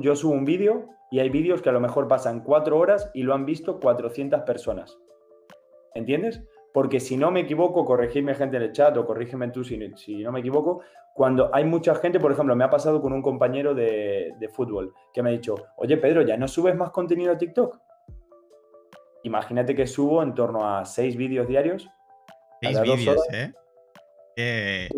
[0.00, 3.22] yo subo un vídeo y hay vídeos que a lo mejor pasan cuatro horas y
[3.22, 4.98] lo han visto 400 personas.
[5.94, 6.42] ¿Entiendes?
[6.72, 10.32] Porque si no me equivoco, corregidme gente en el chat o corrígeme tú si, no
[10.32, 10.80] me equivoco,
[11.14, 15.22] cuando hay mucha gente, por ejemplo, me ha pasado con un compañero de, fútbol que
[15.22, 17.78] me ha dicho, oye Pedro, ¿ya no subes más contenido a TikTok?
[19.24, 21.90] Imagínate que subo en torno a seis vídeos diarios.
[22.62, 23.52] Seis vídeos, ¿eh?
[24.34, 24.88] Eh,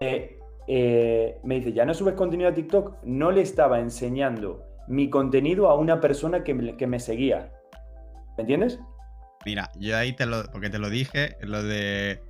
[0.00, 3.04] eh, eh, me dice, ¿ya no subes contenido a TikTok?
[3.04, 7.50] No le estaba enseñando mi contenido a una persona que me, que me seguía.
[8.36, 8.78] ¿Me entiendes?
[9.44, 12.22] Mira, yo ahí te lo, porque te lo dije, lo de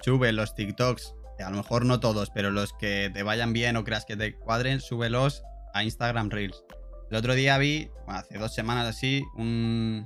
[0.00, 3.84] sube los TikToks, a lo mejor no todos, pero los que te vayan bien o
[3.84, 5.42] creas que te cuadren, súbelos
[5.74, 6.64] a Instagram Reels.
[7.10, 10.04] El otro día vi, hace dos semanas así, un,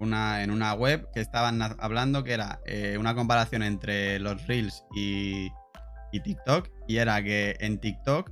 [0.00, 4.84] una, en una web que estaban hablando que era eh, una comparación entre los Reels
[4.96, 5.50] y,
[6.10, 8.30] y, TikTok, y era que en TikTok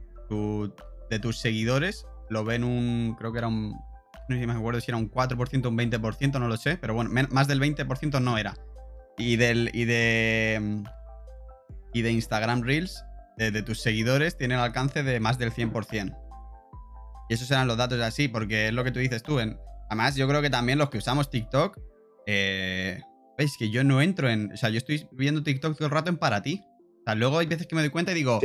[1.10, 4.80] de tus seguidores lo ven un, creo que era un, no sé si me acuerdo
[4.80, 8.38] si era un 4%, un 20%, no lo sé, pero bueno, más del 20% no
[8.38, 8.56] era.
[9.18, 10.82] Y, del, y, de,
[11.92, 13.04] y de Instagram Reels,
[13.36, 16.16] de, tus seguidores, tiene el alcance de más del 100%.
[17.28, 19.40] Y esos eran los datos así, porque es lo que tú dices tú.
[19.40, 21.78] En, además, yo creo que también los que usamos TikTok,
[22.26, 23.00] eh,
[23.36, 24.52] veis que yo no entro en.
[24.52, 26.62] O sea, yo estoy viendo TikTok todo el rato en para ti.
[27.00, 28.40] O sea, luego hay veces que me doy cuenta y digo,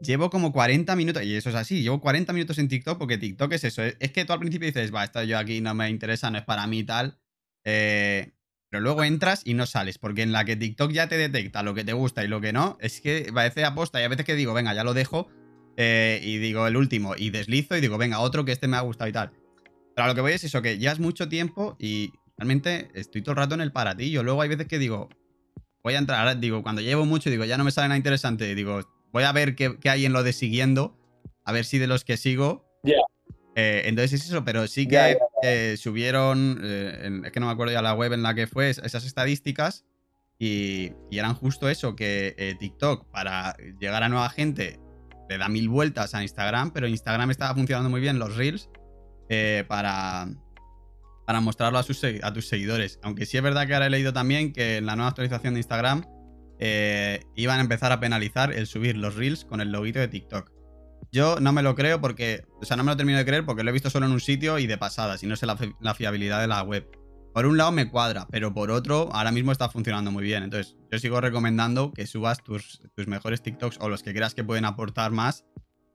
[0.00, 3.52] llevo como 40 minutos, y eso es así, llevo 40 minutos en TikTok porque TikTok
[3.52, 3.82] es eso.
[3.82, 6.44] Es, que tú al principio dices, va, esto yo aquí no me interesa, no es
[6.44, 7.18] para mí tal.
[7.64, 8.32] Eh,
[8.68, 11.74] pero luego entras y no sales, porque en la que TikTok ya te detecta lo
[11.74, 14.00] que te gusta y lo que no, es que parece aposta.
[14.00, 15.28] Y a veces que digo, venga, ya lo dejo,
[15.76, 18.80] eh, y digo el último, y deslizo y digo, venga, otro que este me ha
[18.80, 19.30] gustado y tal.
[19.94, 23.32] Pero a lo que voy es eso, que llevas mucho tiempo y realmente estoy todo
[23.32, 24.10] el rato en el para ti.
[24.10, 25.08] Yo luego hay veces que digo,
[25.82, 28.82] voy a entrar, digo, cuando llevo mucho, digo, ya no me sale nada interesante, digo,
[29.12, 30.98] voy a ver qué, hay en lo de siguiendo,
[31.44, 32.66] a ver si de los que sigo.
[32.82, 32.96] Ya.
[33.54, 36.60] Eh, entonces es eso, pero sí que eh, subieron,
[37.24, 39.84] es que no me acuerdo ya la web en la que fue, esas estadísticas.
[40.38, 44.78] Y, y eran justo eso, que TikTok, para llegar a nueva gente,
[45.28, 48.68] le da mil vueltas a Instagram, pero Instagram estaba funcionando muy bien los Reels
[49.28, 50.28] eh, para,
[51.26, 52.98] para mostrarlo a, sus, a tus seguidores.
[53.02, 55.60] Aunque sí es verdad que ahora he leído también que en la nueva actualización de
[55.60, 56.04] Instagram
[56.58, 60.52] eh, iban a empezar a penalizar el subir los Reels con el loguito de TikTok.
[61.12, 63.62] Yo no me lo creo porque, o sea, no me lo termino de creer porque
[63.62, 66.40] lo he visto solo en un sitio y de pasada, si no sé la fiabilidad
[66.40, 66.86] de la web
[67.36, 70.42] por un lado me cuadra, pero por otro, ahora mismo está funcionando muy bien.
[70.42, 74.64] Entonces, yo sigo recomendando que subas tus, mejores TikToks o los que creas que pueden
[74.64, 75.44] aportar más,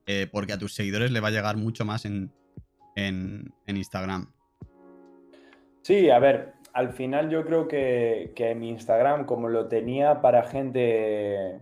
[0.06, 2.32] eh, porque a tus seguidores le va a llegar mucho más en,
[3.66, 4.32] Instagram.
[5.82, 10.44] Sí, a ver, al final yo creo que, que, mi Instagram, como lo tenía para
[10.44, 11.60] gente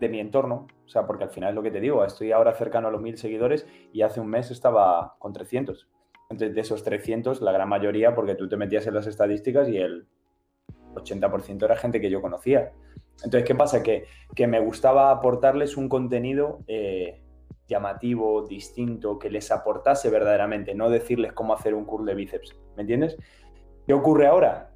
[0.00, 2.52] de mi entorno, o sea, porque al final es lo que te digo, estoy ahora
[2.52, 5.88] cercano a los mil seguidores y hace un mes estaba con 300.
[6.30, 9.78] Entonces, de esos 300, la gran mayoría, porque tú te metías en las estadísticas y
[9.78, 10.06] el
[10.94, 12.72] 80% era gente que yo conocía.
[13.24, 13.82] Entonces, ¿qué pasa?
[13.82, 14.06] Que,
[14.46, 17.20] me gustaba aportarles un contenido eh,
[17.68, 22.56] llamativo, distinto, que les aportase verdaderamente, no decirles cómo hacer un curl de bíceps.
[22.76, 23.16] ¿Me entiendes?
[23.90, 24.70] ¿Qué ocurre ahora?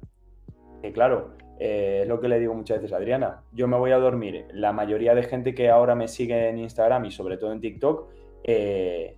[0.81, 3.45] Que claro, eh, es lo que le digo muchas veces a Adriana.
[3.53, 4.45] Yo me voy a dormir.
[4.51, 8.09] La mayoría de gente que ahora me sigue en Instagram y sobre todo en TikTok
[8.43, 9.17] eh,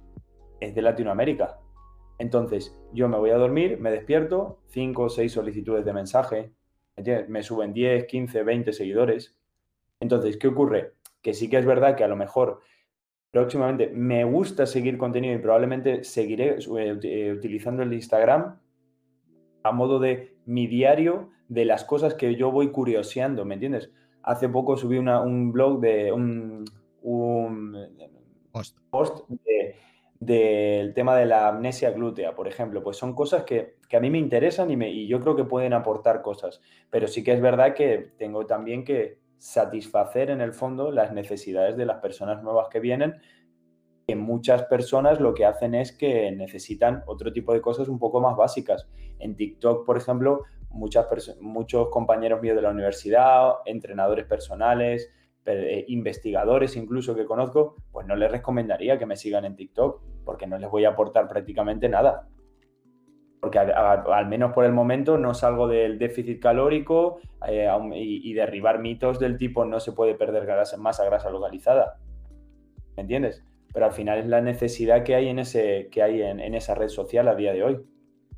[0.60, 1.58] es de Latinoamérica.
[2.20, 6.52] Entonces, yo me voy a dormir, me despierto, 5 o 6 solicitudes de mensaje,
[7.28, 9.36] me suben 10, 15, 20 seguidores.
[10.00, 10.94] Entonces, ¿qué ocurre?
[11.24, 12.62] Que sí que es verdad que a lo mejor
[13.32, 18.60] próximamente me gusta seguir contenido y probablemente seguiré eh, utilizando el Instagram
[19.64, 23.92] a modo de mi diario de las cosas que yo voy curioseando, ¿me entiendes?
[24.24, 26.66] Hace poco subí un blog de un,
[28.90, 29.30] post.
[29.30, 29.76] de
[30.20, 34.18] del tema de la amnesia glútea, por ejemplo, pues son cosas que, a mí me
[34.18, 37.76] interesan y, me, y, yo creo que pueden aportar cosas, pero sí que es verdad
[37.76, 42.80] que tengo también que satisfacer en el fondo las necesidades de las personas nuevas que
[42.80, 43.22] vienen,
[44.08, 48.22] que muchas personas lo que hacen es que necesitan otro tipo de cosas un poco
[48.22, 48.88] más básicas.
[49.20, 51.08] En TikTok, por ejemplo, muchas
[51.42, 55.12] muchos compañeros míos de la universidad, entrenadores personales,
[55.46, 60.48] eh, investigadores incluso que conozco, pues no les recomendaría que me sigan en TikTok, porque
[60.48, 62.30] no les voy a aportar prácticamente nada.
[63.42, 69.20] Porque al menos por el momento no salgo del déficit calórico eh, y, derribar mitos
[69.20, 71.98] del tipo no se puede perder grasa, masa grasa localizada.
[72.96, 73.44] ¿Me entiendes?
[73.78, 76.88] Pero al final es la necesidad que hay en, ese, que hay en, esa red
[76.88, 77.78] social a día de hoy.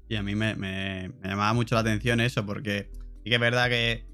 [0.09, 2.89] Y a mí me, me llamaba mucho la atención eso, porque
[3.23, 4.05] sí que es verdad que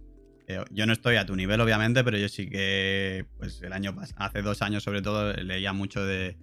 [0.47, 3.95] eh, yo no estoy a tu nivel, obviamente, pero yo sí que, pues el año
[4.17, 6.37] hace dos años sobre todo, leía mucho de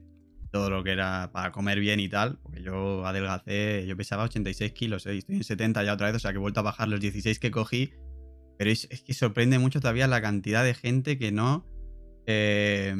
[0.51, 4.73] todo lo que era para comer bien y tal, porque yo adelgacé, yo pesaba 86
[4.73, 5.15] kilos, ¿eh?
[5.15, 6.99] y estoy en 70 ya otra vez, o sea que he vuelto a bajar los
[6.99, 7.93] 16 que cogí,
[8.59, 11.69] pero es, que sorprende mucho todavía la cantidad de gente que no...
[12.27, 12.97] Eh,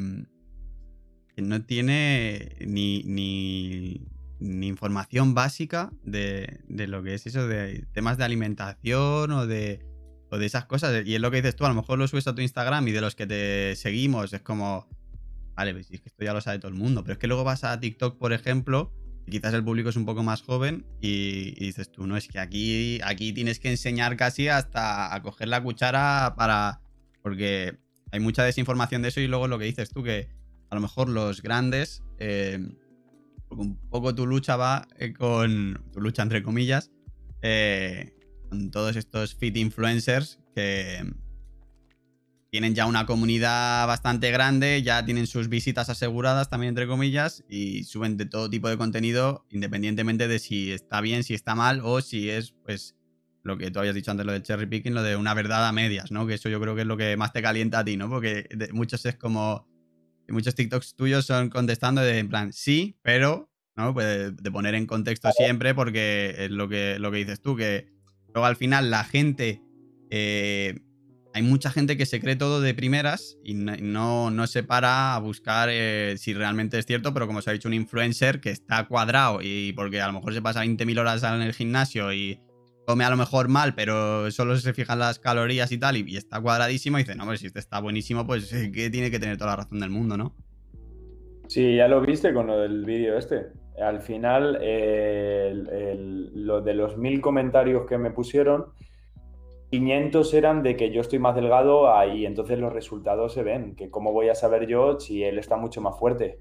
[1.35, 4.01] que no tiene ni, ni,
[4.39, 9.85] ni información básica de, de, lo que es eso de temas de alimentación o de,
[10.37, 11.05] de esas cosas.
[11.05, 12.91] Y es lo que dices tú, a lo mejor lo subes a tu Instagram y
[12.91, 14.87] de los que te seguimos es como,
[15.55, 17.03] vale, pues es que esto ya lo sabe todo el mundo.
[17.03, 18.93] Pero es que luego vas a TikTok, por ejemplo,
[19.25, 22.39] y quizás el público es un poco más joven y, dices tú, no, es que
[22.39, 26.81] aquí, aquí tienes que enseñar casi hasta a coger la cuchara para...
[27.21, 27.77] Porque
[28.11, 30.27] hay mucha desinformación de eso y luego lo que dices tú, que
[30.73, 32.57] a lo mejor los grandes, eh,
[33.51, 36.91] un poco tu lucha va eh, con, tu lucha entre comillas,
[37.43, 38.17] eh,
[38.71, 41.13] todos estos fit influencers que
[42.49, 47.83] tienen ya una comunidad bastante grande, ya tienen sus visitas aseguradas también entre comillas y
[47.83, 52.01] suben de todo tipo de contenido independientemente de si está bien, si está mal o
[52.01, 52.95] si es pues
[53.43, 55.71] lo que tú habías dicho antes, lo de cherry picking, lo de una verdad a
[55.71, 56.25] medias, ¿no?
[56.25, 58.09] Que eso yo creo que es lo que más te calienta a ti, ¿no?
[58.09, 59.67] Porque muchos es como,
[60.29, 63.93] muchos TikToks tuyos son contestando de en plan, sí, pero ¿no?
[63.93, 67.87] Pues de poner en contexto siempre, porque es lo que, lo que dices tú, que
[68.33, 69.61] luego al final la gente.
[70.09, 70.79] Eh,
[71.35, 75.19] hay mucha gente que se cree todo de primeras y no, no se para a
[75.19, 78.87] buscar eh, si realmente es cierto, pero como se ha dicho un influencer que está
[78.87, 82.39] cuadrado y porque a lo mejor se pasa 20.000 horas en el gimnasio y
[82.85, 86.41] come a lo mejor mal, pero solo se fijan las calorías y tal, y, está
[86.41, 89.51] cuadradísimo, y dice, no, pues si este está buenísimo, pues que tiene que tener toda
[89.51, 90.35] la razón del mundo, ¿no?
[91.47, 93.47] Sí, ya lo viste con lo del vídeo este.
[93.81, 94.53] Al final,
[96.33, 98.67] lo de los mil comentarios que me pusieron,
[99.71, 103.89] 500 eran de que yo estoy más delgado y entonces los resultados se ven, que
[103.89, 106.39] cómo voy a saber yo si él está mucho más fuerte.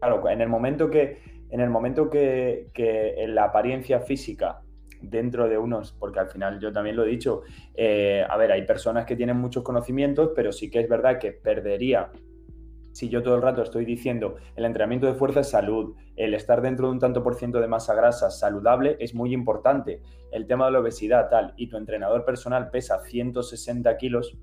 [0.00, 1.18] Claro, en el momento que,
[1.50, 4.60] en el momento que, que la apariencia física
[5.00, 7.42] dentro de unos, porque al final yo también lo he dicho,
[7.74, 11.32] eh, a ver, hay personas que tienen muchos conocimientos, pero sí que es verdad que
[11.32, 12.10] perdería
[12.96, 16.62] si yo todo el rato estoy diciendo el entrenamiento de fuerza es salud, el estar
[16.62, 20.00] dentro de un tanto por ciento de masa grasa saludable es muy importante,
[20.32, 24.38] el tema de la obesidad tal, y tu entrenador personal pesa 160 kilos,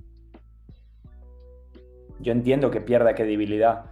[2.19, 3.85] yo entiendo que pierda credibilidad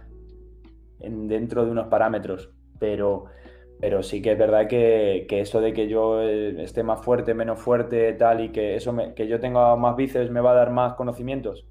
[1.00, 3.24] en, dentro de unos parámetros, pero
[3.82, 7.58] pero sí que es verdad que, eso de que yo eh, esté más fuerte, menos
[7.58, 10.94] fuerte, tal, y que eso que yo tenga más bíceps me va a dar más
[10.94, 11.66] conocimientos,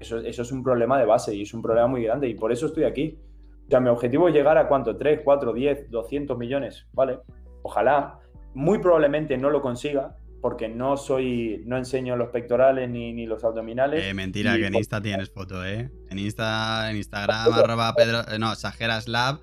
[0.00, 2.26] eso, eso es un problema de base y es un problema muy grande.
[2.26, 3.18] Y por eso estoy aquí.
[3.66, 7.18] O sea, mi objetivo es llegar a cuánto, 3, 4, 10, 200 millones, ¿vale?
[7.60, 8.18] Ojalá.
[8.54, 14.04] Muy probablemente no lo consiga, porque no soy, no enseño los pectorales ni, los abdominales.
[14.04, 15.90] Eh, mentira, que en Insta tienes foto, ¿eh?
[16.10, 19.40] En Insta, en Instagram, arroba Pedro, eh, no, Sajeras Lab,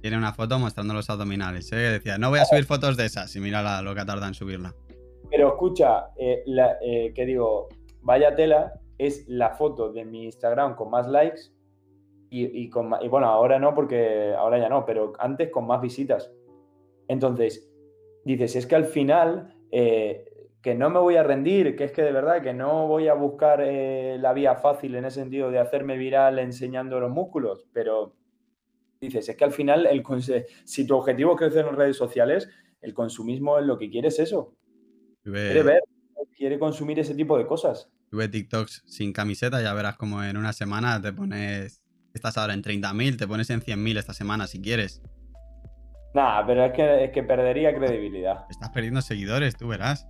[0.00, 1.72] tiene una foto mostrando los abdominales.
[1.72, 1.76] ¿eh?
[1.76, 4.74] Decía, no voy a subir fotos de esas y mira lo que tarda en subirla.
[5.30, 6.44] Pero escucha, eh,
[6.82, 7.68] eh, que digo,
[8.02, 11.40] vaya tela, es la foto de mi Instagram con más likes
[12.30, 16.30] y, con y bueno, ahora no, porque ahora ya no, pero antes con más visitas.
[17.08, 17.70] Entonces,
[18.24, 22.12] dices, es que al final, que no me voy a rendir, que es que de
[22.12, 26.38] verdad que no voy a buscar la vía fácil en ese sentido de hacerme viral
[26.38, 28.17] enseñando los músculos, pero
[29.00, 30.04] dices, es que al final, el,
[30.64, 32.48] si tu objetivo es crecer en redes sociales,
[32.80, 34.54] el consumismo es lo que quiere es eso.
[35.22, 35.82] Quiere ver,
[36.36, 37.90] quiere consumir ese tipo de cosas.
[38.10, 41.82] Tuve TikToks sin camiseta, ya verás como en una semana te pones,
[42.14, 45.02] estás ahora en 30.000, te pones en 100.000 esta semana si quieres.
[46.14, 48.46] Nada, pero es que, es que perdería credibilidad.
[48.48, 50.08] Estás perdiendo seguidores, tú verás.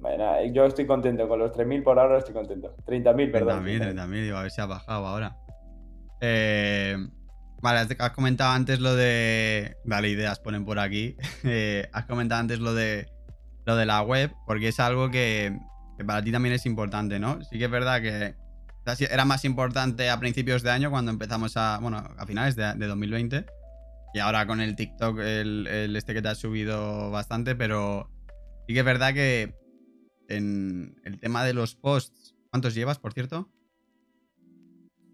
[0.00, 2.74] Bueno, yo estoy contento con los 3.000 por ahora, estoy contento.
[2.86, 3.64] 30.000, perdón.
[3.64, 5.36] 30.000, 30.000, digo, a ver si ha bajado ahora.
[6.24, 6.96] Eh,
[7.60, 9.76] vale, has comentado antes lo de.
[9.84, 11.16] Vale, ideas ponen por aquí.
[11.44, 13.08] Eh, has comentado antes lo de
[13.66, 15.58] lo de la web, porque es algo que,
[16.06, 17.42] para ti también es importante, ¿no?
[17.44, 18.36] Sí que es verdad que
[19.10, 21.78] era más importante a principios de año cuando empezamos a.
[21.78, 23.44] Bueno, a finales de, 2020.
[24.14, 28.10] Y ahora con el TikTok, el, el, este que te has subido bastante, pero
[28.66, 29.54] sí que es verdad que
[30.28, 32.36] en el tema de los posts.
[32.50, 33.48] ¿Cuántos llevas, por cierto?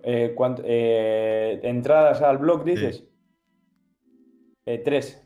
[0.05, 0.35] Eh,
[0.65, 3.05] eh, entradas al blog, dices.
[4.67, 5.23] Eh, tres.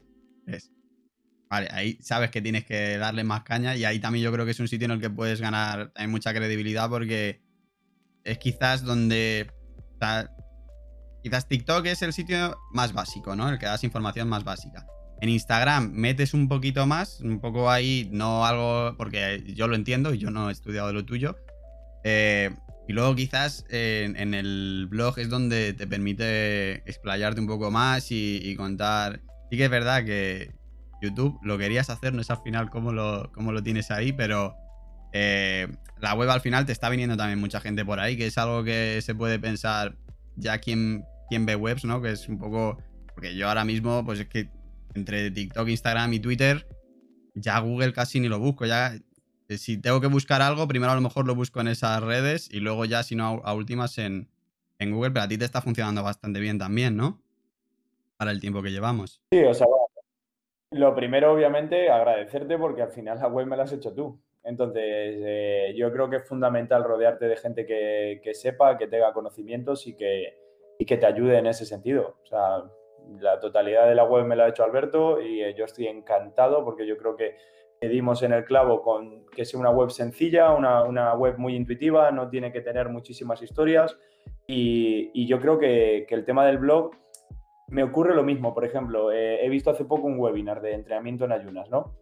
[1.49, 4.53] Vale, ahí sabes que tienes que darle más caña y ahí también yo creo que
[4.53, 7.43] es un sitio en el que puedes ganar mucha credibilidad porque
[8.25, 9.51] es quizás donde...
[11.23, 13.51] quizás TikTok es el sitio más básico, ¿no?
[13.51, 14.87] El que das información más básica.
[15.21, 20.15] En Instagram metes un poquito más, un poco ahí, no algo, porque yo lo entiendo
[20.15, 21.37] y yo no he estudiado lo tuyo.
[22.03, 22.51] Eh,
[22.88, 28.55] y luego quizás en, el blog es donde te permite explayarte un poco más y,
[28.57, 29.21] contar.
[29.51, 30.53] Sí que es verdad que
[31.01, 34.55] YouTube lo querías hacer, no es al final cómo lo, lo tienes ahí, pero
[35.12, 35.68] eh,
[36.01, 38.64] la web al final te está viniendo también mucha gente por ahí, que es algo
[38.64, 39.97] que se puede pensar
[40.37, 42.01] ya quien, quien ve webs, ¿no?
[42.01, 42.79] Que es un poco...
[43.14, 44.49] Porque yo ahora mismo, pues es que
[44.95, 46.66] entre TikTok, Instagram y Twitter,
[47.35, 49.03] ya Google casi ni lo busco, ya eh,
[49.59, 52.61] si tengo que buscar algo, primero a lo mejor lo busco en esas redes y
[52.61, 54.29] luego ya, si no, a, últimas en,
[54.81, 57.23] Google, pero a ti te está funcionando bastante bien también, ¿no?
[58.17, 59.22] Para el tiempo que llevamos.
[59.31, 59.66] Sí, o sea,
[60.72, 64.20] lo primero, obviamente, agradecerte porque al final la web me la has hecho tú.
[64.43, 69.87] Entonces, eh, yo creo que es fundamental rodearte de gente que, sepa, que tenga conocimientos
[69.87, 70.37] y que,
[70.79, 72.16] y que te ayude en ese sentido.
[72.22, 72.64] O sea,
[73.20, 76.64] la totalidad de la web me la ha hecho Alberto y eh, yo estoy encantado
[76.64, 77.37] porque yo creo que
[77.89, 82.28] dimos en el clavo con que sea una web sencilla, una, web muy intuitiva, no
[82.28, 83.99] tiene que tener muchísimas historias.
[84.47, 86.93] Y, yo creo que, el tema del blog
[87.68, 88.55] me ocurre lo mismo.
[88.55, 91.95] Por ejemplo, eh, he visto hace poco un webinar de entrenamiento en ayunas, ¿no?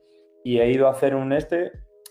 [0.43, 1.71] Y he ido a hacer un este,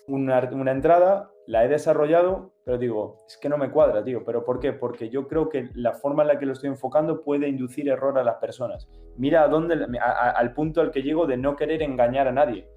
[0.10, 4.24] una, entrada, la he desarrollado, pero digo, es que no me cuadra, tío.
[4.26, 4.74] ¿Pero por qué?
[4.74, 8.18] Porque yo creo que la forma en la que lo estoy enfocando puede inducir error
[8.18, 8.90] a las personas.
[9.18, 12.68] Mira dónde, al punto al que llego de no querer engañar a nadie.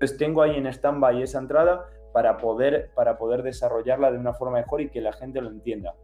[0.00, 1.84] Entonces tengo ahí en stand-by esa entrada
[2.14, 5.94] para poder, para poder desarrollarla de una forma mejor y que la gente lo entienda.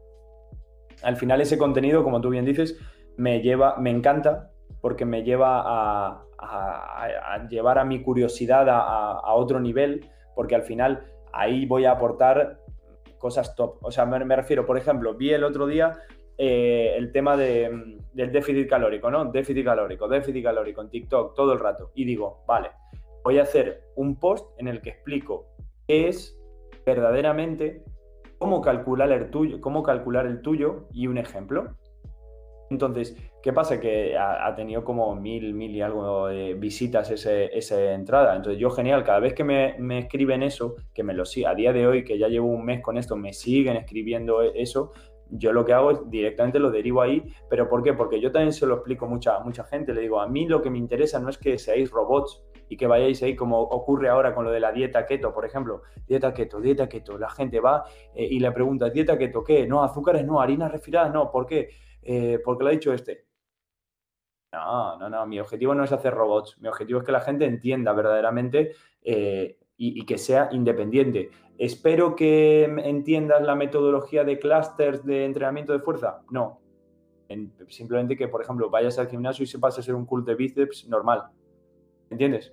[1.02, 2.78] Al final ese contenido, como tú bien dices,
[3.16, 4.50] me lleva, me encanta
[4.82, 11.64] porque me lleva a, llevar a mi curiosidad a, otro nivel, porque al final ahí
[11.64, 12.60] voy a aportar
[13.16, 13.78] cosas top.
[13.80, 15.94] O sea, me, refiero, por ejemplo, vi el otro día
[16.36, 19.24] eh, el tema del déficit calórico, ¿no?
[19.24, 21.92] Déficit calórico, déficit calórico en TikTok todo el rato.
[21.94, 22.72] Y digo, vale,
[23.26, 25.48] voy a hacer un post en el que explico
[25.88, 26.38] qué es
[26.86, 27.82] verdaderamente
[28.38, 31.74] cómo calcular el tuyo, cómo calcular el tuyo y un ejemplo.
[32.70, 33.80] Entonces, ¿qué pasa?
[33.80, 38.36] Que ha, tenido como mil, mil y algo de visitas esa entrada.
[38.36, 41.84] Entonces, yo genial, cada vez que me, escriben eso, que me lo a día de
[41.84, 44.92] hoy, que ya llevo un mes con esto, me siguen escribiendo e, eso,
[45.30, 47.22] yo lo que hago es directamente lo derivo ahí.
[47.48, 47.92] ¿Pero por qué?
[47.92, 49.92] Porque yo también se lo explico a mucha, mucha gente.
[49.94, 52.86] Le digo, a mí lo que me interesa no es que seáis robots y que
[52.86, 55.82] vayáis ahí como ocurre ahora con lo de la dieta keto, por ejemplo.
[56.06, 57.18] Dieta keto, dieta keto.
[57.18, 59.66] La gente va eh, y le pregunta, ¿dieta keto qué?
[59.66, 61.30] No, azúcares no, harinas refinadas no.
[61.30, 61.70] ¿Por qué?
[62.02, 63.26] Eh, porque lo ha dicho este.
[64.52, 67.44] No, no, no, mi objetivo no es hacer robots, mi objetivo es que la gente
[67.44, 68.72] entienda verdaderamente
[69.02, 71.30] eh, y, que sea independiente.
[71.58, 76.22] Espero que entiendas la metodología de clusters de entrenamiento de fuerza.
[76.30, 76.60] No.
[77.68, 81.24] simplemente que, por ejemplo, vayas al gimnasio y sepas hacer un cult de bíceps normal.
[82.10, 82.52] ¿Entiendes?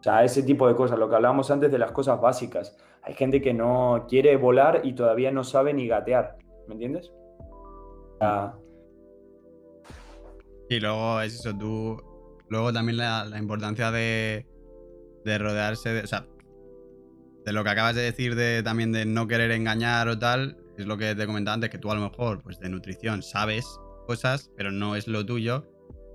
[0.00, 2.76] O sea, ese tipo de cosas, lo que hablábamos antes de las cosas básicas.
[3.02, 6.36] Hay gente que no quiere volar y todavía no sabe ni gatear.
[6.68, 7.12] ¿Me entiendes?
[8.20, 8.62] O
[10.68, 12.02] y luego es eso, tú.
[12.48, 14.46] Luego también la, importancia de,
[15.24, 16.00] de rodearse de.
[16.00, 16.26] O sea,
[17.44, 20.86] de lo que acabas de decir de también de no querer engañar o tal, es
[20.86, 23.66] lo que te comentaba antes, que tú a lo mejor, pues de nutrición sabes
[24.06, 25.68] cosas, pero no es lo tuyo.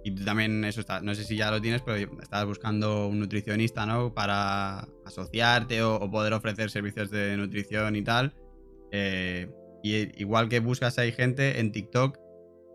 [0.03, 3.19] Y tú también, eso está, no sé si ya lo tienes, pero estás buscando un
[3.19, 4.13] nutricionista, ¿no?
[4.13, 8.33] Para asociarte o, poder ofrecer servicios de nutrición y tal.
[8.91, 9.49] Eh,
[9.83, 12.17] y igual que buscas hay gente en TikTok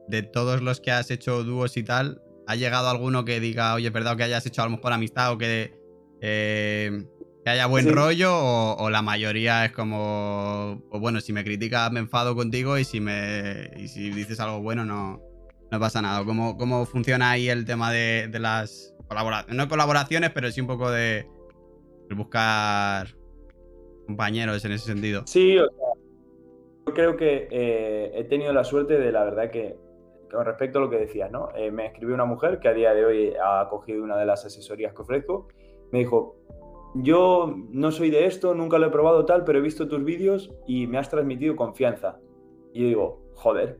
[0.08, 3.90] de todos los que has hecho dúos y tal, ¿ha llegado alguno que diga, oye,
[3.90, 5.72] perdón, que hayas hecho a lo mejor amistad o que,
[6.20, 7.06] eh,
[7.44, 8.30] que haya buen rollo?
[8.32, 13.00] O, la mayoría es como, pues bueno, si me criticas me enfado contigo y si,
[13.00, 15.20] me, y si dices algo bueno no,
[15.70, 16.24] no pasa nada.
[16.24, 19.56] ¿Cómo, ¿Cómo funciona ahí el tema de, las colaboraciones?
[19.56, 21.26] No colaboraciones, pero sí un poco de,
[22.14, 23.08] buscar
[24.06, 25.22] compañeros en ese sentido.
[25.26, 25.88] Sí, o sea,
[26.86, 29.76] yo creo que eh, he tenido la suerte de la verdad que
[30.30, 31.50] con respecto a lo que decías, ¿no?
[31.54, 34.44] Eh, me escribió una mujer que a día de hoy ha cogido una de las
[34.44, 35.48] asesorías que ofrezco.
[35.90, 36.36] Me dijo,
[36.94, 40.52] yo no soy de esto, nunca lo he probado tal, pero he visto tus vídeos
[40.66, 42.18] y me has transmitido confianza.
[42.72, 43.78] Y yo digo, joder,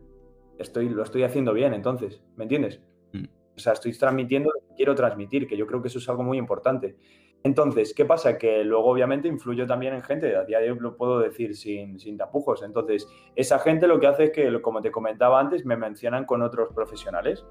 [0.59, 2.81] estoy, lo estoy haciendo bien entonces, ¿me entiendes?
[3.13, 3.25] Mm.
[3.57, 6.23] O sea, estoy transmitiendo lo que quiero transmitir, que yo creo que eso es algo
[6.23, 6.97] muy importante.
[7.45, 8.39] Entonces, ¿qué pasa?
[8.39, 11.99] Que luego obviamente influyo también en gente, a día de hoy lo puedo decir sin,
[11.99, 12.63] sin tapujos.
[12.63, 16.41] Entonces, esa gente lo que hace es que, como te comentaba antes, me mencionan con
[16.43, 17.45] otros profesionales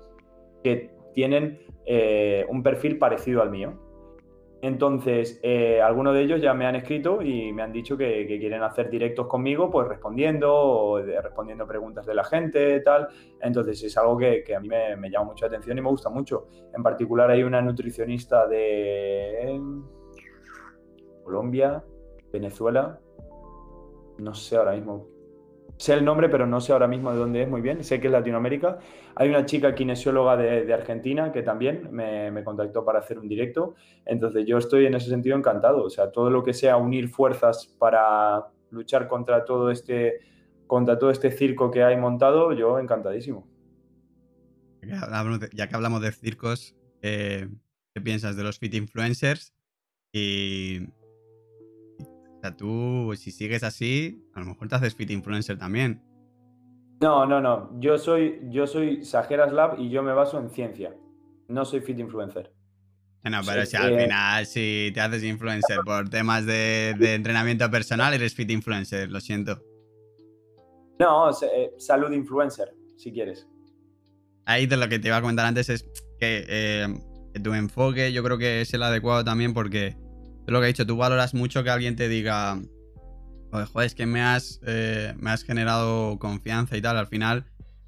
[0.64, 3.91] que tienen eh, un perfil parecido al mío.
[4.62, 8.62] Entonces, eh, algunos de ellos ya me han escrito y me han dicho que, quieren
[8.62, 13.08] hacer directos conmigo, pues respondiendo o respondiendo preguntas de la gente, tal.
[13.42, 16.48] Entonces, es algo que, a mí me, llama mucho la atención y me gusta mucho.
[16.76, 19.60] En particular, hay una nutricionista de
[21.24, 21.84] Colombia,
[22.32, 23.00] Venezuela,
[24.20, 25.11] no sé ahora mismo
[25.82, 27.84] sé el nombre, pero no sé ahora mismo de dónde es muy bien.
[27.84, 28.78] Sé que es Latinoamérica.
[29.16, 33.74] Hay una chica kinesióloga de, Argentina que también me, contactó para hacer un directo.
[34.06, 35.84] Entonces yo estoy en ese sentido encantado.
[35.84, 40.20] O sea, todo lo que sea unir fuerzas para luchar contra todo este,
[40.68, 43.48] contra todo este circo que hay montado, yo encantadísimo.
[44.84, 47.50] Ya que hablamos de circos, eh,
[47.96, 49.56] ¿qué piensas de los fit influencers?
[50.14, 50.90] Y
[52.42, 56.02] o sea, tú, si sigues así, a lo mejor te haces fit influencer también.
[57.00, 57.80] No, no, no.
[57.80, 60.92] Yo soy, yo soy Sajeras Lab y yo me baso en ciencia.
[61.48, 62.52] No soy fit influencer.
[63.24, 68.34] No, pero si al final, si te haces influencer por temas de, entrenamiento personal, eres
[68.34, 69.62] fit influencer, lo siento.
[71.00, 73.48] No, eh, salud influencer, si quieres.
[74.48, 75.84] Ahí de lo que te iba a comentar antes es
[76.20, 76.88] que, eh,
[77.36, 79.96] que tu enfoque yo creo que es el adecuado también porque
[80.48, 82.60] lo que he dicho, tú valoras mucho que alguien te diga,
[83.52, 86.98] joder, es que me has, eh, me has generado confianza y tal.
[86.98, 87.46] Al final,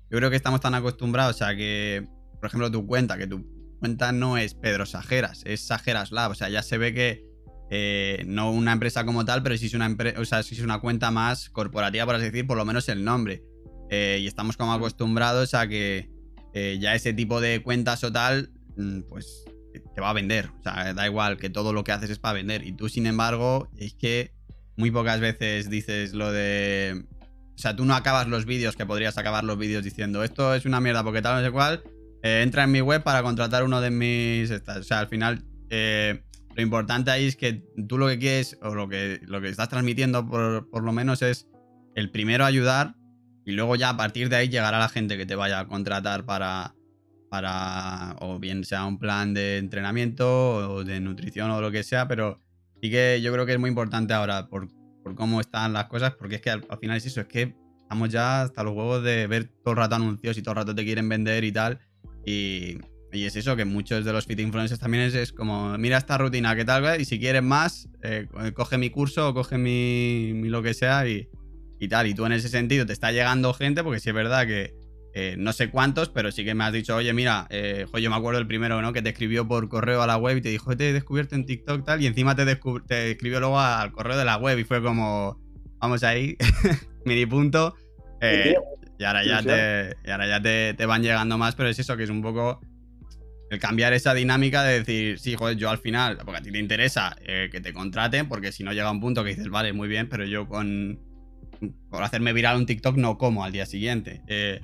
[0.10, 2.08] yo creo que estamos tan acostumbrados a que,
[2.40, 3.46] por ejemplo, tu cuenta, que tu
[3.80, 6.32] cuenta no es Pedro Sajeras, es Sajeras Lab.
[6.32, 7.26] O sea, ya se ve que
[7.70, 10.80] eh, no una empresa como tal, pero sí es una, o sea, sí es una
[10.80, 13.44] cuenta más corporativa, por así decir, por lo menos el nombre.
[13.90, 16.10] Eh, y estamos como acostumbrados a que
[16.54, 19.44] ya ese tipo de cuentas o tal, mm, pues
[19.80, 20.50] te va a vender.
[20.60, 22.66] O sea, da igual que todo lo que haces es para vender.
[22.66, 24.34] Y tú, sin embargo, es que
[24.76, 27.06] muy pocas veces dices lo de...
[27.56, 30.66] O sea, tú no acabas los vídeos que podrías acabar los vídeos diciendo esto es
[30.66, 31.84] una mierda porque tal, no sé cuál.
[32.24, 34.52] entra en mi web para contratar uno de mis...
[34.52, 35.46] O sea, al final
[36.56, 39.70] lo importante ahí es que tú lo que quieres, o lo que, lo que estás
[39.70, 41.48] transmitiendo por, lo menos es
[41.96, 42.96] el primero ayudar
[43.46, 46.26] y luego ya a partir de ahí llegará la gente que te vaya a contratar
[46.26, 46.76] para,
[47.34, 50.28] para o bien sea un plan de entrenamiento
[50.72, 52.40] o de nutrición o lo que sea, pero
[52.80, 54.70] sí que yo creo que es muy importante ahora por,
[55.16, 58.10] cómo están las cosas, porque es que al, al, final es eso, es que estamos
[58.10, 60.86] ya hasta los huevos de ver todo el rato anuncios y todo el rato te
[60.86, 61.80] quieren vender y tal,
[62.24, 62.78] y,
[63.12, 66.56] y es eso, que muchos de los fit influencers también es, como, mira esta rutina,
[66.56, 67.02] ¿qué tal?
[67.02, 71.28] Y si quieres más, eh, coge mi curso o coge mi, lo que sea y,
[71.90, 72.06] tal.
[72.06, 74.83] Y tú en ese sentido te está llegando gente, porque sí es verdad que
[75.14, 78.16] eh, no sé cuántos, pero sí que me has dicho, oye, mira, eh, yo me
[78.16, 78.94] acuerdo el primero, ¿no?
[78.94, 81.46] Que te escribió por correo a la web y te dijo, te he descubierto en
[81.46, 82.46] TikTok tal, y encima te,
[82.88, 85.40] te escribió luego al correo de la web y fue como,
[85.80, 86.36] vamos ahí,
[87.06, 87.76] mini punto.
[89.00, 91.96] y ahora ya, te, y ahora ya te, te van llegando más, pero es eso,
[91.96, 92.60] que es un poco
[93.54, 96.58] el cambiar esa dinámica de decir, sí, joder, yo al final, porque a ti te
[96.58, 99.88] interesa eh, que te contraten, porque si no llega un punto que dices, vale, muy
[99.88, 101.00] bien, pero yo con.
[101.90, 104.22] Por hacerme viral un TikTok no como al día siguiente.
[104.28, 104.60] Eh,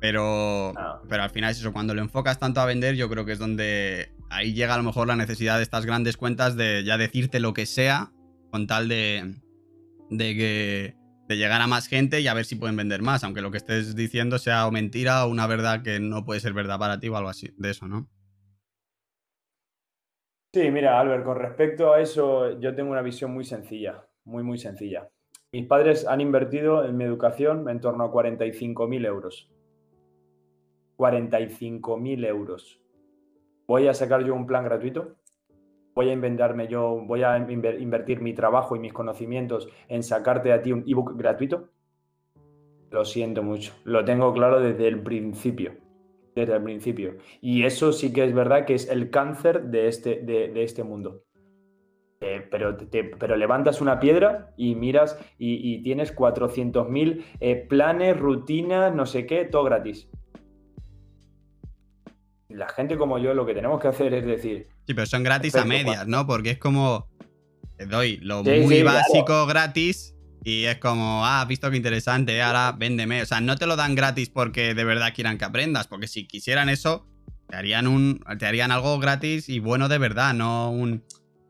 [0.00, 1.00] pero, ah.
[1.08, 3.38] pero al final es eso, cuando lo enfocas tanto a vender, yo creo que es
[3.38, 7.40] donde ahí llega a lo mejor la necesidad de estas grandes cuentas de ya decirte
[7.40, 8.10] lo que sea,
[8.50, 9.34] con tal de,
[10.10, 10.96] de que
[11.28, 13.56] de llegar a más gente y a ver si pueden vender más, aunque lo que
[13.56, 17.08] estés diciendo sea o mentira o una verdad que no puede ser verdad para ti
[17.08, 18.08] o algo así, de eso, ¿no?
[20.54, 24.56] Sí, mira, Albert, con respecto a eso, yo tengo una visión muy sencilla, muy, muy
[24.56, 25.10] sencilla.
[25.52, 29.50] Mis padres han invertido en mi educación en torno a 45.000 euros.
[30.96, 32.80] 45.000 euros.
[33.66, 35.16] ¿Voy a sacar yo un plan gratuito?
[35.96, 40.60] voy a inventarme yo, voy a invertir mi trabajo y mis conocimientos en sacarte a
[40.60, 41.70] ti un ebook gratuito?
[42.90, 45.72] Lo siento mucho, lo tengo claro desde el principio,
[46.34, 47.16] desde el principio.
[47.40, 51.24] Y eso sí que es verdad que es el cáncer de este, de, este mundo.
[52.20, 52.76] Eh, pero,
[53.18, 59.46] pero levantas una piedra y miras y, tienes 400.000 eh, planes, rutinas, no sé qué,
[59.46, 60.10] todo gratis
[62.56, 64.68] la gente como yo lo que tenemos que hacer es decir...
[64.86, 66.26] Sí, pero son gratis a medias, ¿no?
[66.26, 67.08] Porque es como...
[67.76, 72.72] Te doy lo muy básico gratis y es como, ah, has visto qué interesante, ahora
[72.72, 73.20] véndeme.
[73.20, 76.26] O sea, no te lo dan gratis porque de verdad quieran que aprendas, porque si
[76.26, 77.06] quisieran eso,
[77.48, 81.04] te harían, un, te harían algo gratis y bueno de verdad, no un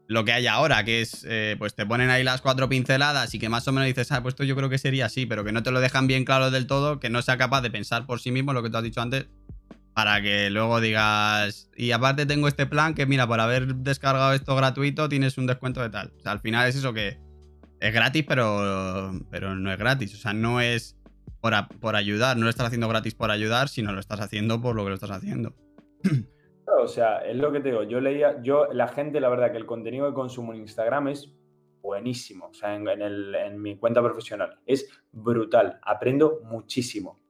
[0.08, 3.38] lo que hay ahora, que es, eh, pues te ponen ahí las cuatro pinceladas y
[3.38, 5.52] que más o menos dices, ah, pues esto yo creo que sería así, pero que
[5.52, 8.20] no te lo dejan bien claro del todo, que no sea capaz de pensar por
[8.20, 9.26] sí mismo lo que tú has dicho antes,
[9.96, 14.54] para que luego digas, y aparte tengo este plan que mira, por haber descargado esto
[14.54, 16.12] gratuito tienes un descuento de tal.
[16.18, 17.18] O sea, al final es eso que
[17.80, 20.12] es gratis, pero, pero no es gratis.
[20.12, 20.98] O sea, no es
[21.40, 24.76] por, por ayudar, no lo estás haciendo gratis por ayudar, sino lo estás haciendo por
[24.76, 25.54] lo que lo estás haciendo.
[26.78, 29.56] o sea, es lo que te digo, yo leía, yo, la gente, la verdad que
[29.56, 31.32] el contenido que consumo en Instagram es
[31.80, 37.25] buenísimo, o sea, en, en mi cuenta profesional, es brutal, aprendo muchísimo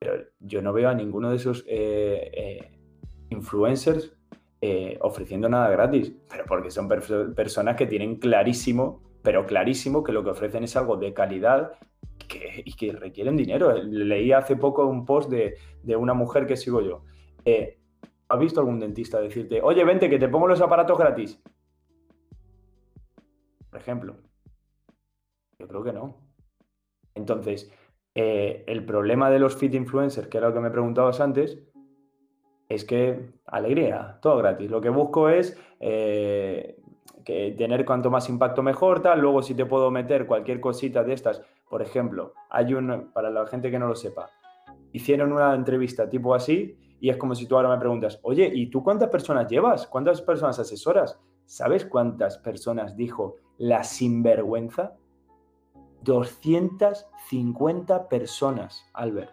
[0.00, 2.72] pero yo no veo a ninguno de esos eh, eh,
[3.28, 4.16] influencers
[4.62, 10.24] eh, ofreciendo nada gratis, pero porque son personas que tienen clarísimo, pero clarísimo que lo
[10.24, 11.72] que ofrecen es algo de calidad
[12.64, 13.74] y que requieren dinero.
[13.74, 15.56] Leí hace poco un post de,
[15.96, 17.04] una mujer que sigo yo.
[18.28, 21.42] ¿Has visto algún dentista decirte, oye, vente, que te pongo los aparatos gratis?
[23.70, 24.16] Por ejemplo.
[25.58, 26.16] Yo creo que no.
[27.14, 27.70] Entonces,
[28.22, 31.58] eh, el problema de los fit influencers, que era lo que me preguntabas antes,
[32.68, 34.70] es que alegría, todo gratis.
[34.70, 36.76] Lo que busco es eh,
[37.24, 39.22] que tener cuanto más impacto mejor, tal.
[39.22, 41.40] Luego, si te puedo meter cualquier cosita de estas,
[41.70, 44.28] por ejemplo, hay un, para la gente que no lo sepa,
[44.92, 48.66] hicieron una entrevista tipo así y es como si tú ahora me preguntas, oye, ¿y
[48.66, 49.86] tú cuántas personas llevas?
[49.86, 51.18] ¿Cuántas personas asesoras?
[51.46, 54.92] ¿Sabes cuántas personas dijo la sinvergüenza?
[56.02, 59.32] 250 personas, Albert.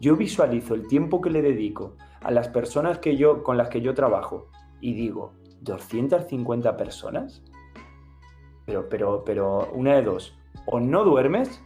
[0.00, 3.80] Yo visualizo el tiempo que le dedico a las personas que yo, con las que
[3.80, 4.48] yo trabajo
[4.80, 7.42] y digo, ¿250 personas?
[8.66, 10.36] Pero, pero, pero, una de dos.
[10.66, 11.62] O no duermes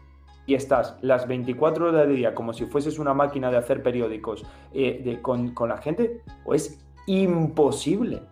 [0.46, 4.44] y estás las 24 horas del día como si fueses una máquina de hacer periódicos
[4.72, 8.22] eh, con, con la gente, o es imposible.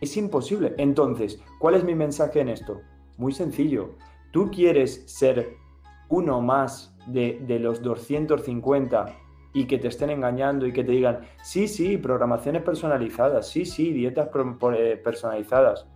[0.00, 0.74] Es imposible.
[0.78, 2.80] Entonces, ¿cuál es mi mensaje en esto?
[3.16, 3.96] Muy sencillo.
[4.32, 5.56] Tú quieres ser
[6.08, 9.06] uno más de, los 250
[9.54, 13.92] y que te estén engañando y que te digan, sí, sí, programaciones personalizadas, sí, sí,
[13.92, 14.28] dietas
[14.76, 15.86] eh, personalizadas.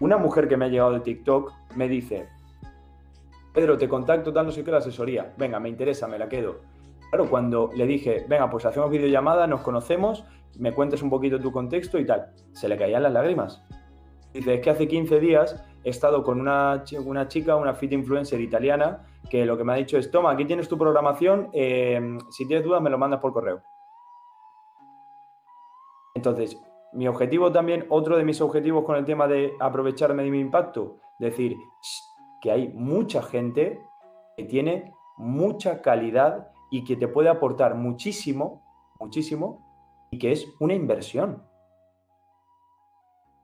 [0.00, 2.28] Una mujer que me ha llegado de TikTok me dice,
[3.52, 5.32] Pedro, te contacto dando sé la asesoría.
[5.38, 6.60] Venga, me interesa, me la quedo.
[7.10, 10.24] Claro, cuando le dije, venga, pues hacemos videollamada, nos conocemos,
[10.58, 13.62] me cuentes un poquito tu contexto y tal, se le caían las lágrimas.
[14.32, 18.40] Dice, es que hace 15 días he estado con una, una chica, una fit influencer
[18.40, 22.44] italiana, que lo que me ha dicho es, toma, aquí tienes tu programación, eh, si
[22.48, 23.62] tienes dudas me lo mandas por correo.
[26.12, 26.60] Entonces,
[26.92, 30.96] mi objetivo también, otro de mis objetivos con el tema de aprovecharme de mi impacto,
[31.20, 31.56] decir
[32.40, 33.80] que hay mucha gente
[34.36, 38.64] que tiene mucha calidad y que te puede aportar muchísimo,
[38.98, 39.64] muchísimo,
[40.10, 41.44] y que es una inversión.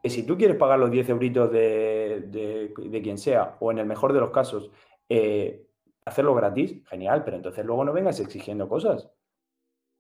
[0.03, 2.73] Que si tú quieres pagar los 10 euritos de,
[3.03, 4.71] quien sea, o en el mejor de los casos,
[5.09, 5.65] eh,
[6.05, 9.09] hacerlo gratis, genial, pero entonces luego no vengas exigiendo cosas.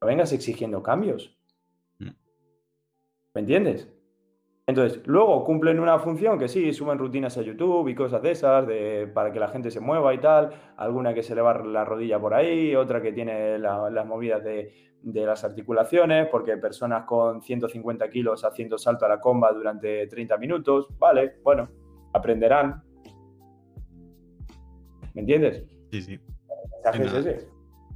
[0.00, 1.38] No vengas exigiendo cambios.
[1.98, 2.11] Mm.
[3.34, 3.88] ¿Me entiendes?
[4.66, 8.64] Entonces, luego cumplen una función que sí, suben rutinas a YouTube y cosas de esas,
[8.66, 11.84] de, para que la gente se mueva y tal, alguna que se le va la
[11.84, 17.42] rodilla por ahí, otra que tiene las movidas de, de, las articulaciones, porque personas con
[17.42, 21.68] 150 kilos haciendo salto a la comba durante 30 minutos, vale, bueno,
[22.12, 22.84] aprenderán.
[25.14, 25.64] ¿Me entiendes?
[25.90, 26.20] Sí, sí.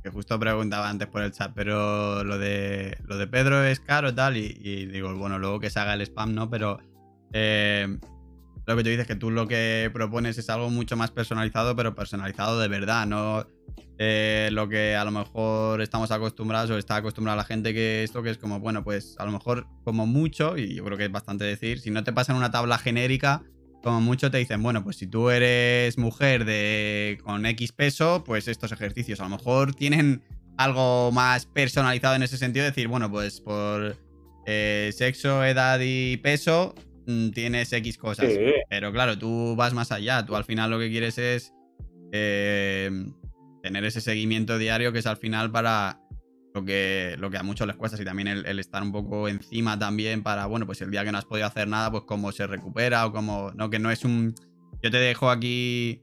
[0.06, 4.14] Que justo preguntaba antes por el chat, pero lo de lo de Pedro es caro
[4.14, 6.48] tal, y, digo, bueno, luego que se haga el spam, ¿no?
[6.48, 6.78] Pero
[7.32, 7.98] eh,
[8.68, 11.96] lo que tú dices que tú lo que propones es algo mucho más personalizado, pero
[11.96, 13.48] personalizado de verdad, no
[13.98, 18.22] eh, lo que a lo mejor estamos acostumbrados o está acostumbrada la gente que esto
[18.22, 21.10] que es como, bueno, pues a lo mejor como mucho, y yo creo que es
[21.10, 23.42] bastante decir, si no te pasan una tabla genérica,
[23.82, 28.48] como mucho te dicen, bueno, pues si tú eres mujer de con X peso, pues
[28.48, 30.22] estos ejercicios a lo mejor tienen
[30.56, 33.96] algo más personalizado en ese sentido, decir, bueno, pues por
[34.46, 36.74] eh, sexo, edad y peso
[37.06, 38.32] mm, tienes X cosas.
[38.68, 41.52] Pero claro, tú vas más allá, tú al final lo que quieres es
[42.12, 42.90] eh,
[43.62, 46.00] tener ese seguimiento diario que es al final para
[46.56, 49.78] lo que, lo que a muchos les cuesta y también el, estar un poco encima
[49.78, 52.46] también para, bueno, pues el día que no has podido hacer nada, pues cómo se
[52.46, 54.34] recupera o cómo, no, que no es un,
[54.82, 56.02] yo te dejo aquí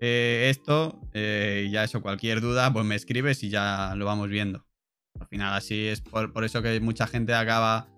[0.00, 4.28] eh, esto eh, y ya eso, cualquier duda, pues me escribes y ya lo vamos
[4.28, 4.64] viendo.
[5.18, 7.88] Al final así es por, eso que mucha gente acaba,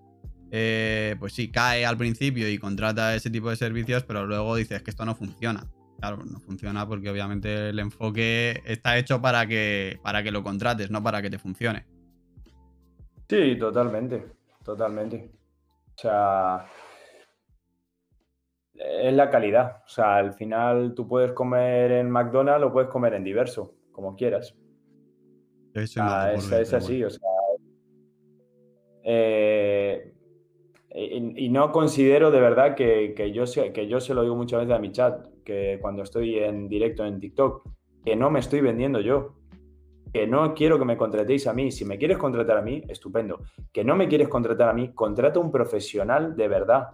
[0.49, 4.81] eh, pues sí, cae al principio y contrata ese tipo de servicios, pero luego dices
[4.81, 5.67] que esto no funciona.
[5.99, 10.89] Claro, no funciona porque obviamente el enfoque está hecho para que, para que lo contrates,
[10.89, 11.85] no para que te funcione.
[13.31, 14.25] Sí, totalmente,
[14.61, 15.31] totalmente.
[15.95, 16.65] O sea,
[18.73, 19.83] es la calidad.
[19.85, 24.17] O sea, al final tú puedes comer en McDonald's o puedes comer en diverso, como
[24.17, 24.53] quieras.
[25.73, 25.97] es,
[26.73, 27.21] así, o sea.
[29.05, 30.13] Eh,
[30.93, 34.75] y, no considero de verdad que, que, yo que yo se lo digo muchas veces
[34.75, 37.65] a mi chat, que cuando estoy en directo en TikTok,
[38.03, 39.40] que no me estoy vendiendo yo
[40.13, 41.71] que no quiero que me contratéis a mí.
[41.71, 43.41] Si me quieres contratar a mí, estupendo.
[43.71, 46.89] Que no me quieres contratar a mí, contrata a un profesional de verdad.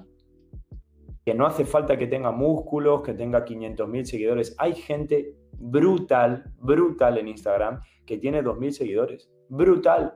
[1.26, 4.56] Que no hace falta que tenga músculos, que tenga 500.000 seguidores.
[4.60, 9.30] Hay gente brutal, brutal en Instagram que tiene 2.000 seguidores.
[9.50, 10.14] Brutal.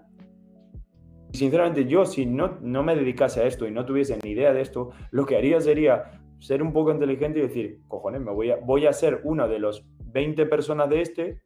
[1.34, 4.62] Sinceramente, yo si no, no me dedicase a esto y no tuviese ni idea de
[4.62, 8.58] esto, lo que haría sería ser un poco inteligente y decir, cojones, me voy a,
[8.58, 11.41] voy a ser uno de los 20 personas de este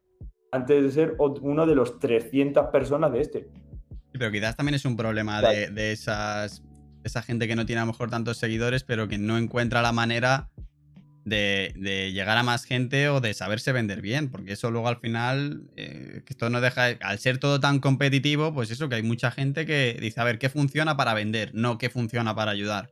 [0.51, 3.47] antes de ser uno de los 300 personas de este.
[4.11, 6.63] pero quizás también es un problema de, esas,
[7.03, 9.91] esa gente que no tiene a lo mejor tantos seguidores, pero que no encuentra la
[9.91, 10.49] manera
[11.25, 15.63] de, llegar a más gente o de saberse vender bien, porque eso luego al final,
[15.75, 19.31] eh, que esto no deja, al ser todo tan competitivo, pues eso, que hay mucha
[19.31, 21.51] gente que dice, a ver, ¿qué funciona para vender?
[21.53, 22.91] No, ¿qué funciona para ayudar?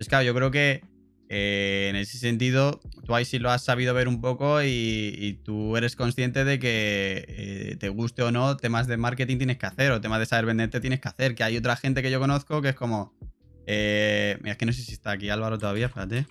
[0.00, 0.82] Es claro, yo creo que
[1.30, 5.76] eh, en ese sentido, tú ahí sí lo has sabido ver un poco y, tú
[5.76, 9.92] eres consciente de que eh, te guste o no, temas de marketing tienes que hacer
[9.92, 11.34] o temas de saber venderte tienes que hacer.
[11.34, 13.14] Que hay otra gente que yo conozco que es como.
[13.66, 16.26] Eh, mira, es que no sé si está aquí Álvaro todavía, espérate.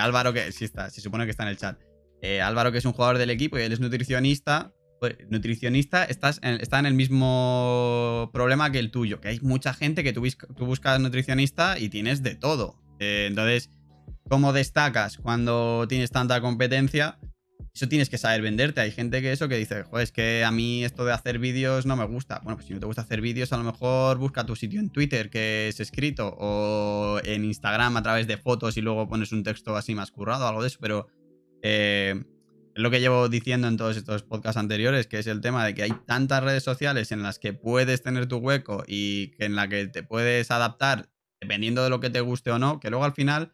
[0.00, 1.78] Álvaro, que sí está, se supone que está en el chat.
[2.42, 4.72] Álvaro, que es un jugador del equipo y él es nutricionista.
[5.00, 10.02] Pues, nutricionista, estás está en el mismo problema que el tuyo, que hay mucha gente
[10.02, 10.24] que tú,
[10.58, 12.80] buscas nutricionista y tienes de todo.
[12.98, 13.70] Eh, entonces,
[14.28, 17.18] ¿cómo destacas cuando tienes tanta competencia?
[17.78, 18.80] eso tienes que saber venderte.
[18.80, 21.86] Hay gente que eso que dice, joder, es que a mí esto de hacer vídeos
[21.86, 22.40] no me gusta.
[22.42, 24.90] Bueno, pues si no te gusta hacer vídeos, a lo mejor busca tu sitio en
[24.90, 29.44] Twitter que es escrito o en Instagram a través de fotos y luego pones un
[29.44, 31.06] texto así más currado, algo de eso, pero
[31.62, 32.20] eh,
[32.78, 35.74] es lo que llevo diciendo en todos estos podcasts anteriores, que es el tema de
[35.74, 39.66] que hay tantas redes sociales en las que puedes tener tu hueco y en la
[39.66, 41.10] que te puedes adaptar
[41.40, 43.52] dependiendo de lo que te guste o no, que luego al final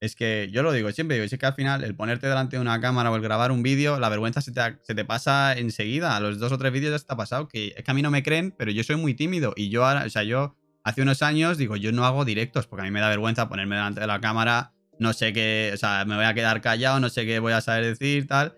[0.00, 2.62] es que yo lo digo siempre, digo, es que al final el ponerte delante de
[2.62, 6.16] una cámara o el grabar un vídeo, la vergüenza se te, pasa enseguida.
[6.16, 7.48] A los dos o tres vídeos ya está pasado.
[7.48, 9.52] Que es que a mí no me creen, pero yo soy muy tímido.
[9.54, 12.80] Y yo ahora, o sea, yo hace unos años digo, yo no hago directos porque
[12.80, 14.72] a mí me da vergüenza ponerme delante de la cámara.
[14.98, 17.60] No sé qué, o sea, me voy a quedar callado, no sé qué voy a
[17.60, 18.56] saber decir, tal.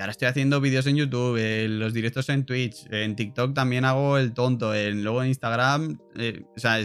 [0.00, 1.38] Ahora estoy haciendo vídeos en YouTube,
[1.68, 5.98] los directos en Twitch, en TikTok también hago el tonto, luego en Instagram.
[6.16, 6.78] Eh, o sea,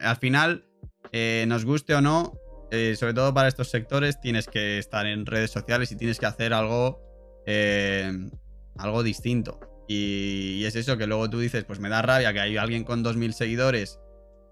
[0.00, 0.64] al final,
[1.12, 2.38] eh, nos guste o no,
[2.70, 6.26] eh, sobre todo para estos sectores, tienes que estar en redes sociales y tienes que
[6.26, 7.00] hacer algo,
[7.46, 8.12] eh,
[8.76, 9.60] algo distinto.
[9.88, 13.02] Y, es eso que luego tú dices, pues me da rabia que hay alguien con
[13.02, 13.98] 2.000 seguidores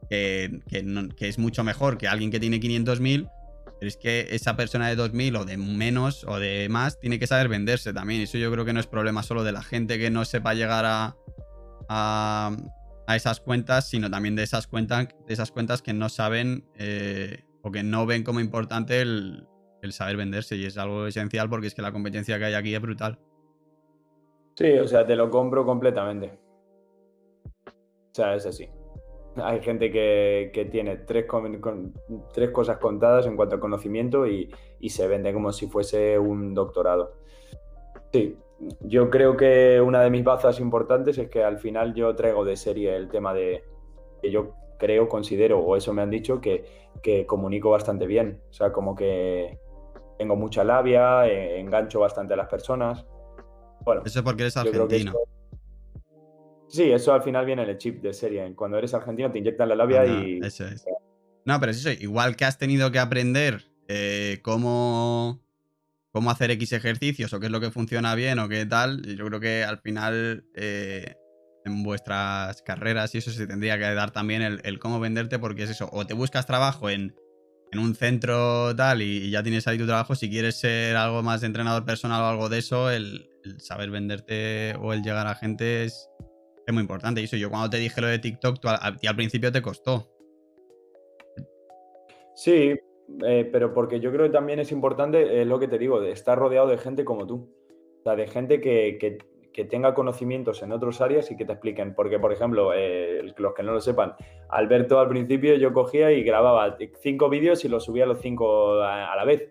[0.09, 0.62] que,
[1.18, 3.30] es mucho mejor que alguien que tiene 500.000,
[3.79, 7.27] pero es que esa persona de 2.000 o de menos o de más tiene que
[7.27, 8.22] saber venderse también.
[8.22, 10.85] Eso yo creo que no es problema solo de la gente que no sepa llegar
[10.87, 11.16] a,
[11.89, 12.57] a,
[13.14, 17.83] esas cuentas, sino también de esas cuentas, de esas cuentas que no saben eh, porque
[17.83, 19.47] no ven como importante el,
[19.91, 22.81] saber venderse y es algo esencial porque es que la competencia que hay aquí es
[22.81, 23.20] brutal.
[24.57, 26.37] Sí, o sea, te lo compro completamente.
[27.66, 28.68] O sea, es así.
[29.43, 31.26] Hay gente que, tiene tres,
[32.32, 36.55] tres, cosas contadas en cuanto a conocimiento y, y, se vende como si fuese un
[36.55, 37.14] doctorado.
[38.12, 38.37] Sí,
[38.80, 42.57] yo creo que una de mis bazas importantes es que al final yo traigo de
[42.57, 43.64] serie el tema de
[44.22, 46.64] que yo creo, considero, o eso me han dicho, que,
[47.03, 48.41] que comunico bastante bien.
[48.51, 49.59] O sea, como que
[50.18, 53.05] tengo mucha labia, eh, engancho bastante a las personas.
[53.82, 55.12] Bueno, eso es porque eres argentino.
[56.69, 58.53] Sí, eso al final viene en el chip de serie.
[58.55, 60.41] Cuando eres argentino te inyectan la labia y.
[60.43, 60.85] Eso es.
[61.45, 61.91] No, pero es eso.
[61.91, 65.41] Igual que has tenido que aprender eh, cómo,
[66.11, 69.27] cómo hacer X ejercicios o qué es lo que funciona bien o qué tal, yo
[69.27, 71.14] creo que al final eh,
[71.67, 75.71] en vuestras carreras y eso se tendría que dar también el, cómo venderte porque es
[75.71, 77.14] eso, o te buscas trabajo en,
[77.75, 81.49] un centro tal y, ya tienes ahí tu trabajo, si quieres ser algo más de
[81.49, 86.09] entrenador personal o algo de eso, el, saber venderte o el llegar a gente es,
[86.73, 87.21] muy importante.
[87.21, 89.62] Y eso yo cuando te dije lo de TikTok, tú, a, ti al principio te
[89.62, 90.11] costó.
[92.35, 92.75] Sí,
[93.27, 96.12] eh, pero porque yo creo que también es importante, es lo que te digo, de
[96.12, 97.53] estar rodeado de gente como tú.
[98.01, 99.19] O sea, de gente que, que
[99.57, 101.95] que tenga conocimientos en otras áreas y que te expliquen.
[101.95, 104.14] Porque, por ejemplo, eh, los que no lo sepan,
[104.51, 109.17] Alberto al principio yo cogía y grababa cinco vídeos y los subía los cinco a,
[109.17, 109.49] la vez.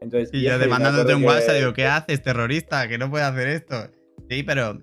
[0.00, 2.88] Entonces, y yo demandándote un WhatsApp, digo, ¿qué haces, terrorista?
[2.88, 3.76] Que no puede hacer esto.
[4.28, 4.76] Sí, pero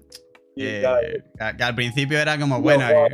[0.66, 1.24] eh,
[1.58, 2.88] que, al principio era como, bueno.
[2.90, 3.10] Eh,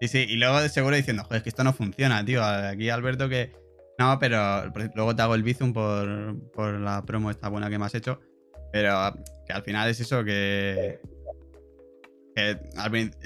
[0.00, 2.42] sí, sí, y luego seguro diciendo, joder, es que esto no funciona, tío.
[2.44, 3.52] Aquí Alberto que.
[3.98, 7.84] No, pero luego te hago el bizum por, por la promo esta buena que me
[7.84, 8.20] has hecho.
[8.72, 9.14] Pero
[9.46, 11.00] que al final es eso que.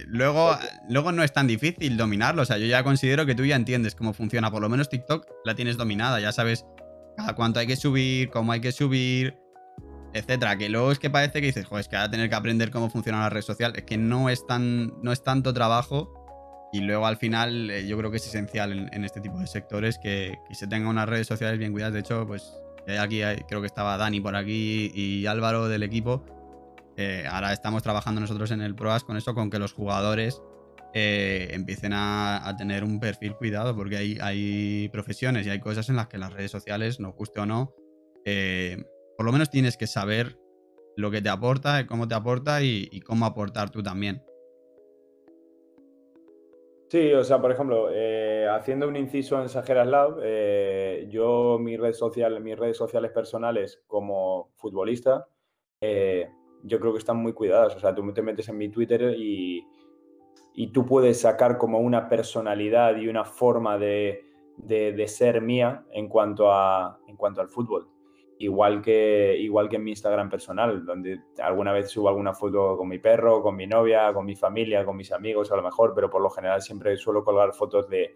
[0.07, 0.57] luego,
[0.89, 2.43] luego no es tan difícil dominarlo.
[2.43, 4.51] O sea, yo ya considero que tú ya entiendes cómo funciona.
[4.51, 6.19] Por lo menos TikTok la tienes dominada.
[6.19, 6.67] Ya sabes
[7.17, 9.37] cada cuánto hay que subir, cómo hay que subir,
[10.15, 10.57] etcétera.
[10.57, 12.71] Que luego es que parece que dices, joder, es que va a tener que aprender
[12.71, 13.73] cómo funciona la red social.
[13.77, 14.95] Es que no es tan.
[15.03, 16.21] no es tanto trabajo.
[16.73, 19.97] Y luego al final eh, yo creo que es esencial en, este tipo de sectores
[19.99, 21.95] que, se tengan unas redes sociales bien cuidadas.
[21.95, 22.53] De hecho, pues
[23.01, 26.23] Aquí creo que estaba Dani por aquí y Álvaro del equipo.
[26.97, 30.43] Eh, ahora estamos trabajando nosotros en el PROAS con eso, con que los jugadores
[30.93, 35.97] eh, empiecen a, tener un perfil cuidado, porque hay, hay, profesiones y hay cosas en
[35.97, 37.75] las que las redes sociales, nos guste o no,
[38.25, 38.85] eh,
[39.17, 40.39] por lo menos tienes que saber
[40.97, 44.23] lo que te aporta, cómo te aporta y cómo aportar tú también.
[46.95, 51.77] Sí, o sea, por ejemplo, eh, haciendo un inciso en Sajeras Lab, eh, yo mis
[51.81, 55.27] redes, sociales, mis redes sociales personales como futbolista,
[55.81, 56.29] eh,
[56.63, 57.75] yo creo que están muy cuidadas.
[57.75, 59.67] O sea, tú te metes en mi Twitter y,
[60.55, 64.23] y tú puedes sacar como una personalidad y una forma de,
[64.57, 67.94] de ser mía en cuanto, a, en cuanto al fútbol
[68.39, 72.89] igual que, igual que en mi Instagram personal, donde alguna vez subo alguna foto con
[72.89, 76.11] mi perro, con mi novia, con mi familia, con mis amigos a lo mejor, pero
[76.11, 78.15] por lo general siempre suelo colgar fotos de,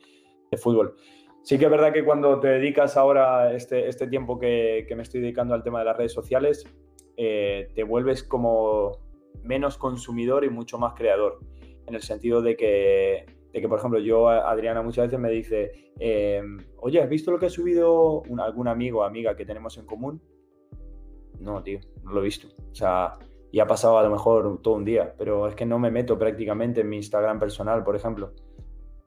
[0.57, 0.95] fútbol.
[1.43, 5.21] Sí que es verdad que cuando te dedicas ahora este, este tiempo que, me estoy
[5.21, 6.65] dedicando al tema de las redes sociales,
[7.17, 8.99] eh, te vuelves como
[9.43, 11.39] menos consumidor y mucho más creador,
[11.87, 15.93] en el sentido de que de que, por ejemplo, yo, Adriana, muchas veces me dice,
[15.99, 19.87] em, oye, ¿has visto lo que ha subido algún amigo o amiga que tenemos en
[19.87, 20.21] común?
[21.41, 22.49] no, tío, no lo he visto.
[22.71, 23.15] O sea,
[23.53, 26.19] y ha pasado a lo mejor todo un día, pero es que no me meto
[26.19, 28.35] prácticamente en mi Instagram personal, por ejemplo.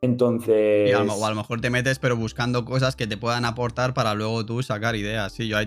[0.01, 0.95] Entonces.
[0.95, 4.43] o a lo mejor te metes, pero buscando cosas que te puedan aportar para luego
[4.45, 5.31] tú sacar ideas.
[5.33, 5.57] Sí, yo,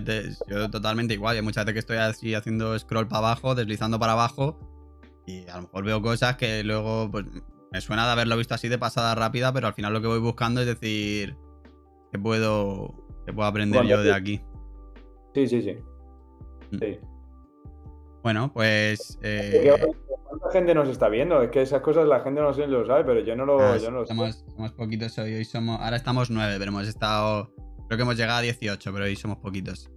[0.47, 1.37] yo totalmente igual.
[1.37, 4.59] Hay muchas veces que estoy así haciendo scroll para abajo, deslizando para abajo,
[5.25, 7.25] y a lo mejor veo cosas que luego, pues,
[7.75, 10.19] me suena de haberlo visto así de pasada rápida, pero al final lo que voy
[10.19, 11.35] buscando es decir,
[12.09, 12.95] ¿qué puedo,
[13.25, 14.41] qué puedo aprender yo de aquí?
[15.33, 15.75] Sí, sí, sí.
[16.71, 16.77] Mm.
[16.79, 16.99] sí.
[18.23, 19.19] Bueno, pues.
[19.21, 19.69] Eh...
[20.23, 21.41] ¿Cuánta gente nos está viendo?
[21.41, 23.75] Es que esas cosas la gente no sé lo sabe, pero yo no lo, ah,
[23.75, 25.33] yo no somos, somos, poquitos hoy.
[25.33, 25.81] Hoy somos.
[25.81, 27.53] Ahora estamos nueve, pero hemos estado.
[27.87, 29.91] Creo que hemos llegado a 18, pero hoy somos poquitos.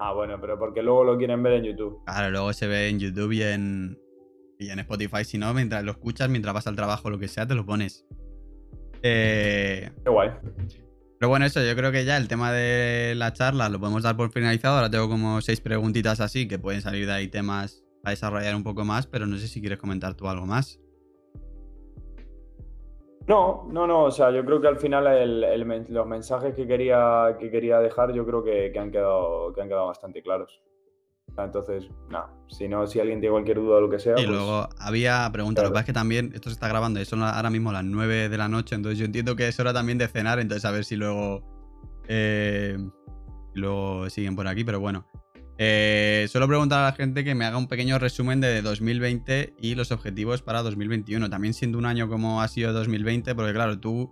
[0.00, 2.02] Ah, bueno, pero porque luego lo quieren ver en YouTube.
[2.04, 3.96] Claro, luego se ve en YouTube y en,
[4.60, 5.24] y en Spotify.
[5.24, 8.06] Si no, mientras lo escuchas, mientras vas al trabajo lo que sea, te lo pones.
[9.02, 9.90] Eh...
[10.04, 10.30] Qué guay.
[11.18, 14.16] Pero bueno, eso, yo creo que ya el tema de la charla lo podemos dar
[14.16, 14.76] por finalizado.
[14.76, 18.64] Ahora tengo como seis preguntitas así que pueden salir de ahí temas a desarrollar un
[18.64, 20.80] poco más, pero no sé si quieres comentar tú algo más.
[23.26, 25.04] No, no, no, o sea, yo creo que al final
[25.88, 29.86] los mensajes que quería, que quería dejar yo creo que, han quedado, que han quedado
[29.86, 30.60] bastante claros.
[31.38, 34.12] Entonces, no, si no, si alguien tiene cualquier duda o lo que sea.
[34.12, 37.00] Y pues luego había preguntas, lo que pasa es que también esto se está grabando
[37.00, 39.72] y son ahora mismo las 9 de la noche, entonces yo entiendo que es hora
[39.72, 41.42] también de cenar, entonces a ver si luego.
[42.08, 42.76] Eh,
[43.54, 45.06] luego siguen por aquí, pero bueno.
[45.62, 49.74] Eh, suelo preguntar a la gente que me haga un pequeño resumen de 2020 y
[49.74, 51.28] los objetivos para 2021.
[51.28, 54.10] También siendo un año como ha sido 2020, porque claro, tú,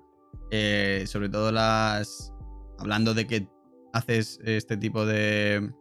[0.51, 2.33] eh, sobre todo las.
[2.79, 3.49] Hablando de que
[3.93, 5.73] haces este tipo de,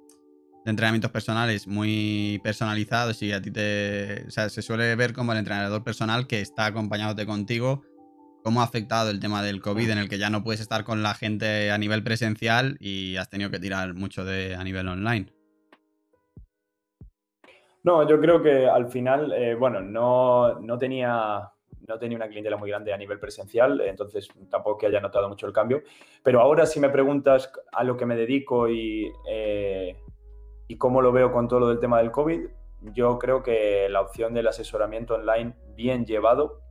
[0.67, 4.25] de entrenamientos personales muy personalizados y a ti te.
[4.27, 7.83] O sea, se suele ver como el entrenador personal que está acompañándote contigo.
[8.43, 11.03] ¿Cómo ha afectado el tema del COVID en el que ya no puedes estar con
[11.03, 15.27] la gente a nivel presencial y has tenido que tirar mucho de, a nivel online?
[17.83, 21.49] No, yo creo que al final, eh, bueno, no, no, tenía,
[21.87, 25.47] no tenía una clientela muy grande a nivel presencial, entonces tampoco que haya notado mucho
[25.47, 25.83] el cambio.
[26.23, 29.95] Pero ahora si me preguntas a lo que me dedico y eh,
[30.67, 32.41] y cómo lo veo con todo lo del tema del COVID,
[32.93, 36.61] yo creo que la opción del asesoramiento online bien llevado,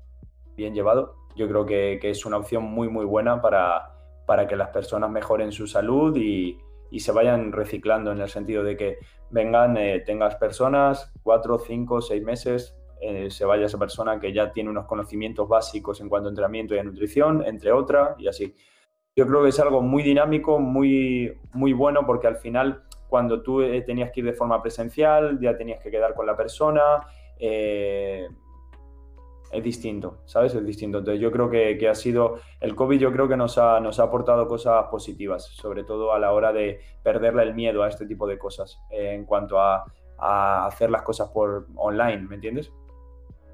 [0.56, 3.92] bien llevado, yo creo que, es una opción muy, muy buena para,
[4.26, 6.58] para que las personas mejoren su salud y,
[6.98, 8.96] se vayan reciclando en el sentido de que
[9.28, 14.50] vengan, eh, tengas personas, cuatro, cinco, seis meses, eh, se vaya esa persona que ya
[14.50, 18.54] tiene unos conocimientos básicos en cuanto a entrenamiento y a nutrición, entre otras, y así.
[19.14, 23.62] Yo creo que es algo muy dinámico, muy, muy bueno, porque al final cuando tú
[23.62, 27.00] eh, tenías que ir de forma presencial, ya tenías que quedar con la persona.
[27.38, 28.26] Eh,
[29.52, 30.54] es distinto, ¿sabes?
[30.54, 30.98] Es distinto.
[30.98, 34.04] Entonces yo creo que, ha sido, el COVID yo creo que nos ha, nos ha
[34.04, 38.26] aportado cosas positivas, sobre todo a la hora de perderle el miedo a este tipo
[38.26, 39.84] de cosas, eh, en cuanto a,
[40.18, 42.72] hacer las cosas por online, ¿me entiendes?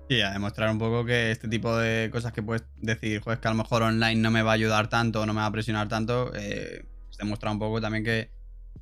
[0.08, 3.48] Sí, a demostrar un poco que este tipo de cosas que puedes decir, pues que
[3.48, 5.88] a lo mejor online no me va a ayudar tanto, no me va a presionar
[5.88, 6.84] tanto, eh,
[7.18, 8.30] demostrar un poco también que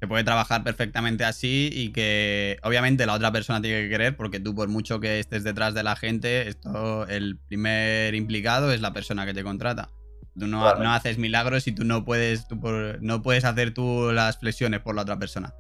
[0.00, 4.40] se puede trabajar perfectamente así y que obviamente la otra persona tiene que querer porque
[4.40, 8.94] tú por mucho que estés detrás de la gente, esto el primer implicado es la
[8.94, 9.90] persona que te contrata.
[10.38, 12.58] Tú no, haces milagros y tú no puedes, tú
[13.00, 15.52] no puedes hacer tú las flexiones por la otra persona.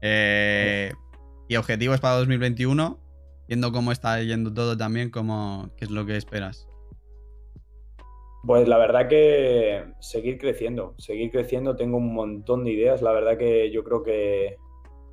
[0.00, 0.92] Eh,
[1.48, 2.98] y objetivos para 2021,
[3.46, 6.66] viendo cómo está yendo todo también, cómo, ¿qué es lo que esperas?
[8.44, 13.38] Pues la verdad que seguir creciendo, seguir creciendo, tengo un montón de ideas, la verdad
[13.38, 14.56] que yo creo que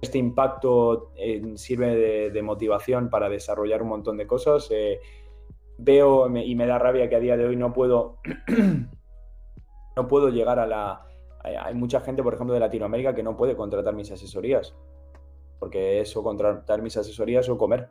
[0.02, 4.70] este impacto eh, sirve de, motivación para desarrollar un montón de cosas.
[4.72, 5.00] Eh,
[5.78, 8.18] veo y me da rabia que a día de hoy no puedo,
[9.96, 11.06] no puedo llegar a la...
[11.44, 14.76] Hay mucha gente, por ejemplo, de Latinoamérica que no puede contratar mis asesorías,
[15.60, 17.90] porque eso, contratar mis asesorías o comer.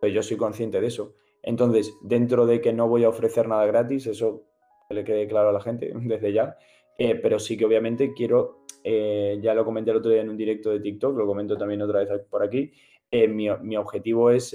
[0.00, 1.14] Pero yo soy consciente de eso.
[1.42, 4.49] Entonces, dentro de que no voy a ofrecer nada gratis, eso
[4.90, 6.56] que le quede claro a la gente desde ya.
[6.98, 10.36] Eh, pero sí que obviamente quiero, eh, ya lo comenté el otro día en un
[10.36, 12.72] directo de TikTok, lo comento también otra vez por aquí,
[13.10, 14.54] eh, mi, objetivo es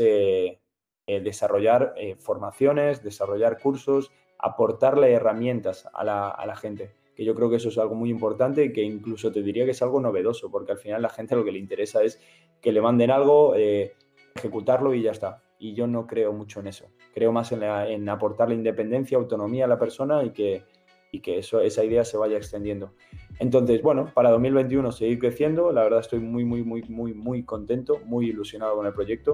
[1.08, 7.56] desarrollar formaciones, desarrollar cursos, aportarle herramientas a la, a la, gente, que yo creo que
[7.56, 10.74] eso es algo muy importante y que incluso te diría que es algo novedoso, porque
[10.74, 12.22] al final la gente lo que le interesa es
[12.62, 16.86] que le manden algo, ejecutarlo y ya está y yo no creo mucho en eso.
[17.16, 20.64] Creo más en, en aportarle independencia, autonomía a la persona y que,
[21.12, 22.94] y que eso, esa idea se vaya extendiendo.
[23.40, 28.00] Entonces, bueno, para 2021 seguir creciendo, la verdad estoy muy, muy, muy, muy, muy contento,
[28.06, 29.34] muy ilusionado con el proyecto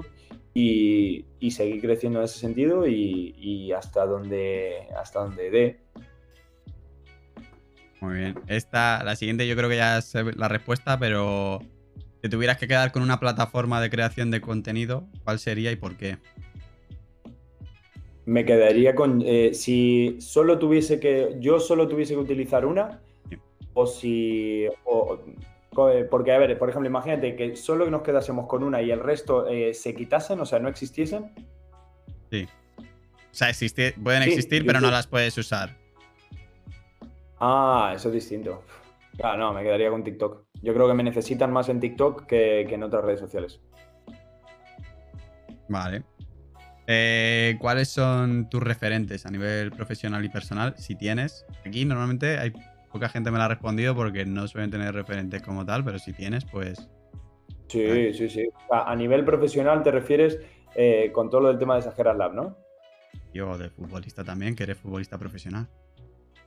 [0.54, 5.80] y, y seguir creciendo en ese sentido y, y, hasta donde, hasta donde dé.
[8.00, 8.36] Muy bien.
[8.48, 11.60] Esta, la siguiente yo creo que ya es la respuesta, pero
[12.24, 15.98] Si tuvieras que quedar con una plataforma de creación de contenido, ¿cuál sería y por
[15.98, 16.18] qué?
[18.26, 19.24] Me quedaría con.
[19.26, 21.36] Eh, si solo tuviese que.
[21.40, 23.02] Yo solo tuviese que utilizar una.
[23.74, 24.66] O si.
[24.66, 29.00] Eh, porque, a ver, por ejemplo, imagínate que solo nos quedásemos con una y el
[29.00, 31.32] resto eh, se quitasen, o sea, no existiesen.
[32.30, 32.48] Sí.
[32.78, 33.48] O sea,
[34.04, 35.78] pueden existir, pero no las puedes usar.
[37.40, 38.64] Ah, eso es distinto.
[39.24, 40.44] Ah, no, me quedaría con TikTok.
[40.62, 43.60] Yo creo que me necesitan más en TikTok que, en otras redes sociales.
[45.70, 46.04] Vale.
[46.88, 50.74] Eh, ¿Cuáles son tus referentes a nivel profesional y personal?
[50.78, 51.46] Si tienes.
[51.66, 52.54] Aquí normalmente hay
[52.92, 56.14] poca gente me la ha respondido porque no suelen tener referentes como tal, pero si
[56.14, 56.90] tienes, pues.
[57.68, 58.50] Sí, sí, sí.
[58.70, 60.40] A, nivel profesional te refieres
[60.76, 62.58] eh, con todo lo del tema de Exageras Lab, ¿no?
[63.34, 65.70] Yo de futbolista también, que eres futbolista profesional.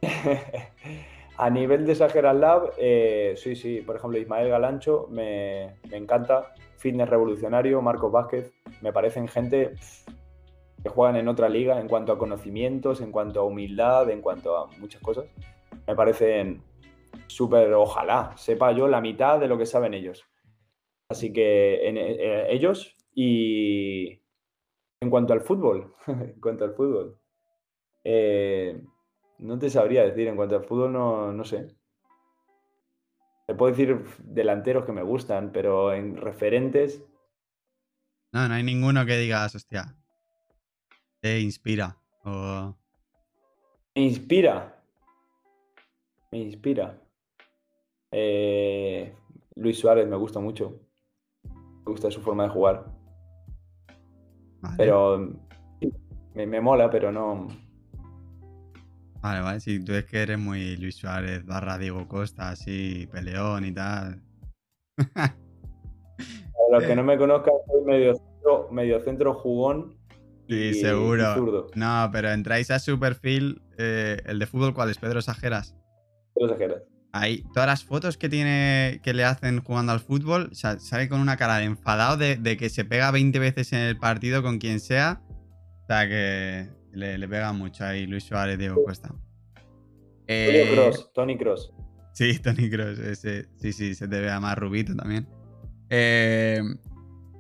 [1.39, 3.81] a nivel de Exageras Lab, eh, sí, sí.
[3.81, 6.55] Por ejemplo, Ismael Galancho me, encanta.
[6.77, 8.53] Fitness Revolucionario, Marcos Vázquez.
[8.83, 9.73] Me parecen gente
[10.85, 14.55] que juegan en otra liga en cuanto a conocimientos, en cuanto a humildad, en cuanto
[14.59, 15.25] a muchas cosas.
[15.87, 16.63] Me parecen
[17.27, 20.27] súper, ojalá sepa yo la mitad de lo que saben ellos.
[21.09, 24.21] Así que en, eh, ellos y
[25.01, 27.19] en cuanto al fútbol, en cuanto al fútbol,
[28.05, 28.79] eh,
[29.39, 31.75] no te sabría decir, en cuanto al fútbol no, no sé.
[33.47, 37.03] Te puedo decir delanteros que me gustan, pero en referentes...
[38.33, 39.97] No, no hay ninguno que digas, hostia,
[41.25, 41.97] te inspira
[42.27, 42.77] o...
[43.95, 44.79] Me inspira.
[46.31, 47.01] Me inspira.
[48.13, 49.17] Eh,
[49.55, 50.79] Luis Suárez me gusta mucho.
[51.45, 52.85] Me gusta su forma de jugar.
[54.77, 55.33] Pero
[56.35, 57.49] me, mola, pero no.
[59.23, 59.61] Vale, vale.
[59.61, 64.23] Si tú es que eres muy Luis Suárez barra Diego Costa, así, peleón y tal.
[64.99, 70.04] Para los que no me conozcan, soy medio centro, medio centro jugón.
[70.49, 71.69] Sí, seguro.
[71.75, 74.99] no, pero entráis a su perfil, eh, el de fútbol, ¿cuál es?
[74.99, 75.75] Pedro Sajeras.
[76.35, 76.83] Pedro Sajeras.
[77.13, 81.37] Ahí, todas las fotos que tiene que le hacen jugando al fútbol, sale con una
[81.37, 85.23] cara de enfadado de, que se pega 20 veces en el partido con quien sea.
[85.85, 89.15] O sea que le, pega mucho ahí Luis Suárez, Diego Cuesta.
[90.27, 91.73] Eh, Cross, Tony Cross.
[92.15, 95.29] Sí, Tony Cross, ese, sí, sí, se te vea más rubito también.
[95.91, 96.61] Eh,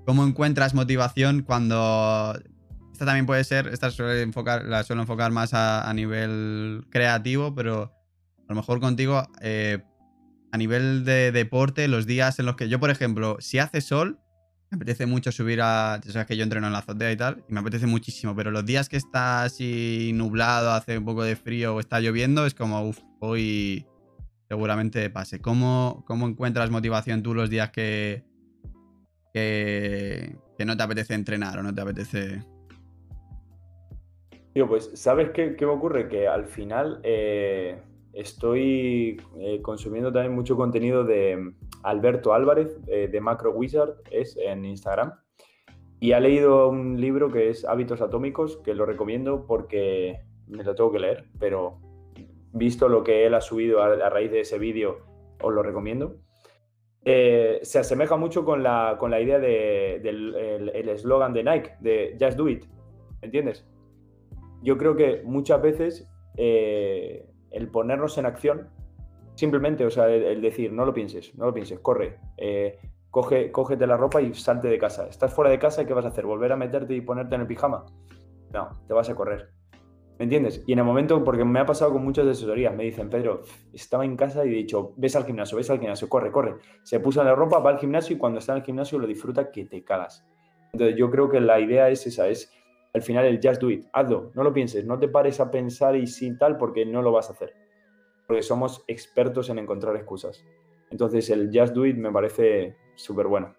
[0.06, 2.38] ¿Cómo encuentras motivación cuando...
[2.94, 7.92] Esta también puede ser, esta suele enfocar, la suelo enfocar más a nivel creativo, pero
[8.48, 9.82] a lo mejor contigo, eh,
[10.52, 14.20] a nivel de deporte, los días en los que yo, por ejemplo, si hace sol,
[14.70, 16.00] me apetece mucho subir a.
[16.06, 18.64] Sabes que yo entreno en la azotea y tal, y me apetece muchísimo, pero los
[18.64, 22.86] días que está así nublado, hace un poco de frío o está lloviendo, es como,
[22.86, 23.86] uff, hoy
[24.48, 25.40] seguramente pase.
[25.40, 28.22] ¿Cómo, ¿Cómo encuentras motivación tú los días que,
[29.32, 32.53] que, no te apetece entrenar o no te apetece.
[34.54, 36.08] Tío, pues, ¿sabes qué, qué me ocurre?
[36.08, 37.00] Que al final.
[37.02, 37.76] Eh
[38.14, 41.52] Estoy eh, consumiendo también mucho contenido de
[41.82, 45.14] Alberto Álvarez, eh, de Macro Wizard, es en Instagram.
[45.98, 50.76] Y ha leído un libro que es Hábitos Atómicos, que lo recomiendo porque me lo
[50.76, 51.80] tengo que leer, pero
[52.52, 54.98] visto lo que él ha subido a, raíz de ese vídeo,
[55.42, 56.18] os lo recomiendo.
[57.04, 62.48] Se asemeja mucho con la, con la idea del eslogan de Nike, de Just Do
[62.48, 62.64] It,
[63.22, 63.66] ¿entiendes?
[64.64, 68.68] Yo creo que muchas veces el ponernos en acción,
[69.34, 72.78] simplemente, o sea, el, decir, no lo pienses, no lo pienses, corre, eh,
[73.10, 75.06] coge, cógete la ropa y salte de casa.
[75.06, 76.26] Estás fuera de casa ¿qué vas a hacer?
[76.26, 77.84] ¿Volver a meterte y ponerte en el pijama?
[78.52, 79.50] No, te vas a correr.
[80.18, 80.62] ¿Me entiendes?
[80.66, 83.42] Y en el momento, porque me ha pasado con muchas asesorías, me dicen, Pedro,
[83.72, 86.56] estaba en casa y he dicho, ves al gimnasio, ves al gimnasio, corre, corre.
[86.84, 89.50] Se puso la ropa, va al gimnasio y cuando está en el gimnasio lo disfruta
[89.50, 90.24] que te cagas.
[90.72, 92.52] Entonces yo creo que la idea es esa, es
[92.94, 95.96] al final el just do it, hazlo, no lo pienses, no te pares a pensar
[95.96, 97.52] y sin tal porque no lo vas a hacer.
[98.26, 100.44] Porque somos expertos en encontrar excusas.
[100.90, 103.54] Entonces el just do it me parece súper bueno.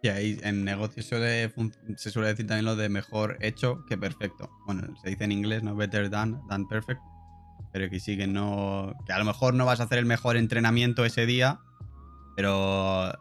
[0.00, 4.48] Y ahí en negocios se suele decir también lo de mejor hecho que perfecto.
[4.64, 5.74] Bueno, se dice en inglés, ¿no?
[5.74, 7.00] Better than, than perfect.
[7.72, 8.94] Pero que sí que no.
[9.06, 11.58] Que a lo mejor no vas a hacer el mejor entrenamiento ese día,
[12.36, 13.12] pero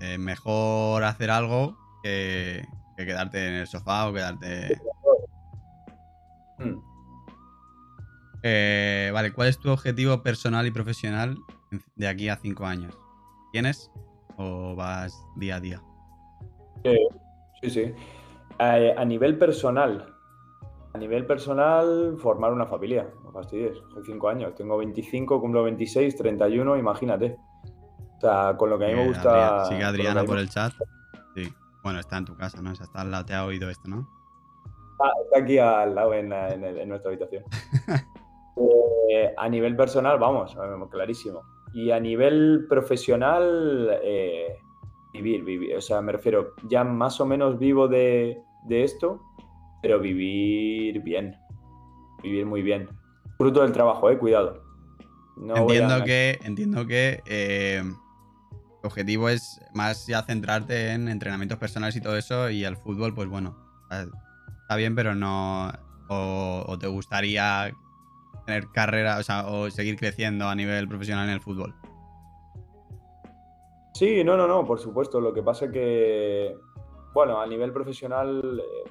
[0.00, 2.66] eh, mejor hacer algo que,
[2.96, 4.80] que quedarte en el sofá o quedarte.
[6.58, 6.78] Hmm.
[8.42, 11.38] Eh, vale, ¿cuál es tu objetivo personal y profesional
[11.96, 12.94] de aquí a cinco años?
[13.52, 13.90] ¿Tienes
[14.36, 15.82] o vas día a día?
[17.62, 17.94] Sí, sí.
[18.58, 20.14] A, nivel personal,
[20.92, 23.08] a nivel personal, formar una familia.
[23.24, 24.54] No fastidies, soy cinco años.
[24.54, 27.36] Tengo 25, cumplo 26, 31, imagínate.
[28.20, 29.64] sea, con lo que a mí me gusta.
[29.64, 30.72] sigue Adriana por el chat.
[31.34, 31.52] Sí.
[31.84, 32.72] Bueno, está en tu casa, ¿no?
[32.72, 34.08] O sea, está al lado, te ha oído esto, ¿no?
[34.98, 36.30] Ah, está aquí al lado en,
[36.88, 37.44] nuestra habitación.
[39.10, 40.56] Eh, a nivel personal, vamos,
[40.90, 41.42] clarísimo.
[41.74, 44.56] Y a nivel profesional, eh,
[45.12, 45.76] vivir, vivir.
[45.76, 49.20] O sea, me refiero, ya más o menos vivo de, esto,
[49.82, 51.36] pero vivir bien.
[52.22, 52.88] Vivir muy bien.
[53.36, 54.62] Fruto del trabajo, eh, cuidado.
[55.36, 57.82] entiendo, que, entiendo que eh,
[58.86, 63.28] objetivo es más ya centrarte en entrenamientos personales y todo eso, y el fútbol, pues
[63.28, 63.56] bueno,
[64.62, 65.72] está bien, pero no.
[66.08, 67.72] O, te gustaría
[68.44, 71.74] tener carrera, o sea, o seguir creciendo a nivel profesional en el fútbol.
[73.94, 75.20] Sí, no, no, no, por supuesto.
[75.20, 76.56] Lo que pasa es que,
[77.14, 78.90] bueno, a nivel profesional, eh,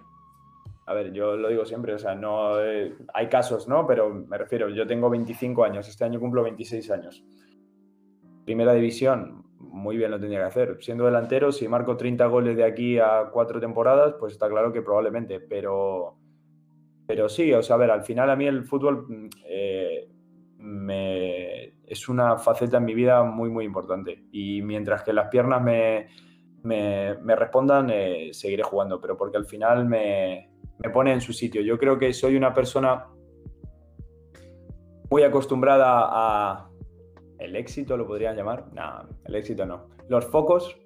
[0.88, 3.86] a ver, yo lo digo siempre, o sea, no eh, hay casos, ¿no?
[3.86, 7.24] Pero me refiero, yo tengo 25 años, este año cumplo 26 años.
[8.46, 10.78] Primera división, muy bien lo tendría que hacer.
[10.82, 14.82] Siendo delantero, si marco 30 goles de aquí a cuatro temporadas, pues está claro que
[14.82, 16.18] probablemente, pero,
[17.08, 20.10] pero sí, o sea, a ver, al final a mí el fútbol eh,
[20.58, 24.26] me, es una faceta en mi vida muy, muy importante.
[24.32, 26.08] Y mientras que las piernas me,
[26.64, 30.50] me, respondan, eh, seguiré jugando, pero porque al final me,
[30.80, 31.62] me pone en su sitio.
[31.62, 33.08] Yo creo que soy una persona
[35.10, 36.70] muy acostumbrada a
[37.40, 38.66] el éxito lo podrían llamar.
[38.74, 39.88] No, el éxito no.
[40.08, 40.78] Los focos,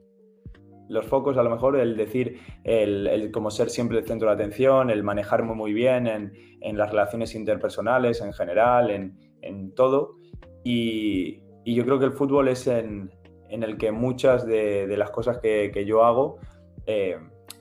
[0.90, 4.90] los focos a lo mejor, el decir, el, como ser siempre el centro de atención,
[4.90, 8.90] el manejarme muy bien en, las relaciones interpersonales en general,
[9.42, 10.16] en, todo.
[10.64, 13.12] Y, yo creo que el fútbol es en,
[13.50, 16.40] el que muchas de, las cosas que, yo hago
[16.86, 17.18] eh,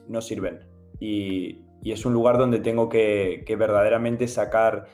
[0.07, 0.59] no sirven.
[0.99, 4.85] Y, es un lugar donde tengo que, verdaderamente sacar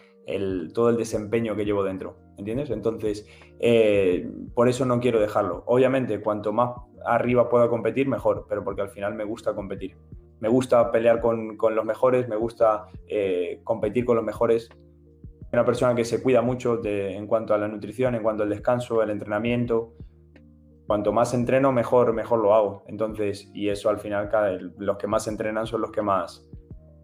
[0.74, 2.23] todo el desempeño que llevo dentro.
[2.38, 2.72] ¿Entiendes?
[2.72, 3.28] Entonces,
[3.60, 5.64] eh, por eso no quiero dejarlo.
[5.68, 6.72] Obviamente, cuanto más
[7.06, 9.98] arriba pueda competir, mejor, pero porque al final me gusta competir.
[10.40, 14.70] Me gusta pelear con, los mejores, me gusta eh, competir con los mejores.
[15.52, 18.50] Una persona que se cuida mucho de, en cuanto a la nutrición, en cuanto al
[18.50, 19.94] descanso, el entrenamiento.
[20.88, 22.84] Cuanto más entreno, mejor, mejor lo hago.
[22.88, 24.30] Entonces, y eso al final,
[24.78, 26.46] los que más entrenan son los que más,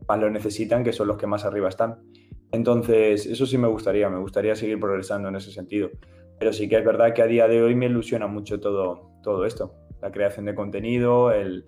[0.07, 1.99] más lo necesitan, que son los que más arriba están.
[2.51, 5.91] Entonces, eso sí me gustaría, me gustaría seguir progresando en ese sentido.
[6.39, 9.45] Pero sí que es verdad que a día de hoy me ilusiona mucho todo, todo
[9.45, 9.75] esto.
[10.01, 11.65] La creación de contenido, el,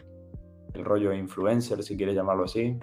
[0.74, 2.80] rollo influencer, si quieres llamarlo así.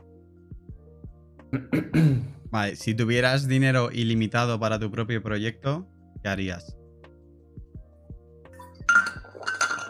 [2.50, 5.86] Vale, si tuvieras dinero ilimitado para tu propio proyecto,
[6.22, 6.76] ¿qué harías?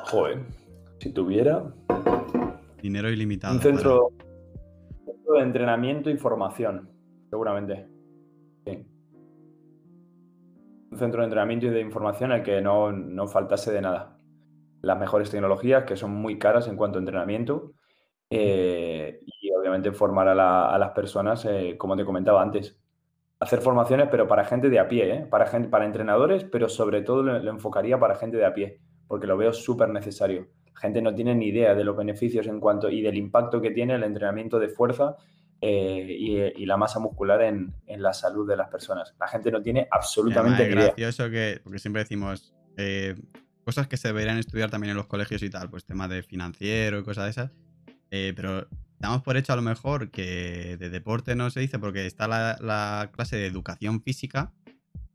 [0.05, 0.45] Joder,
[1.01, 1.75] si tuviera...
[2.81, 3.55] Dinero ilimitado.
[3.55, 4.11] Un centro,
[5.05, 6.89] centro de entrenamiento y formación,
[7.29, 7.98] seguramente.
[10.91, 14.19] Un centro de entrenamiento y de información al que no, faltase de nada.
[14.81, 17.73] Las mejores tecnologías, que son muy caras en cuanto a entrenamiento,
[18.31, 22.79] eh, y obviamente formar a, las personas, eh, como te comentaba antes.
[23.41, 25.27] Hacer formaciones, pero para gente de a pie, ¿eh?
[25.27, 29.27] para, para entrenadores, pero sobre todo lo, lo enfocaría para gente de a pie, porque
[29.27, 30.49] lo veo súper necesario.
[30.75, 33.95] Gente no tiene ni idea de los beneficios en cuanto y del impacto que tiene
[33.95, 35.17] el entrenamiento de fuerza
[35.61, 39.15] eh, y, la masa muscular en, la salud de las personas.
[39.19, 40.81] La gente no tiene absolutamente ni idea.
[40.81, 43.17] Es gracioso que, porque siempre decimos eh,
[43.65, 47.01] cosas que se deberían estudiar también en los colegios y tal, pues temas de financiero
[47.01, 47.51] y cosas de esas,
[48.11, 48.69] eh, pero
[49.01, 53.11] damos por hecho a lo mejor que de deporte no se dice porque está la,
[53.13, 54.53] clase de educación física,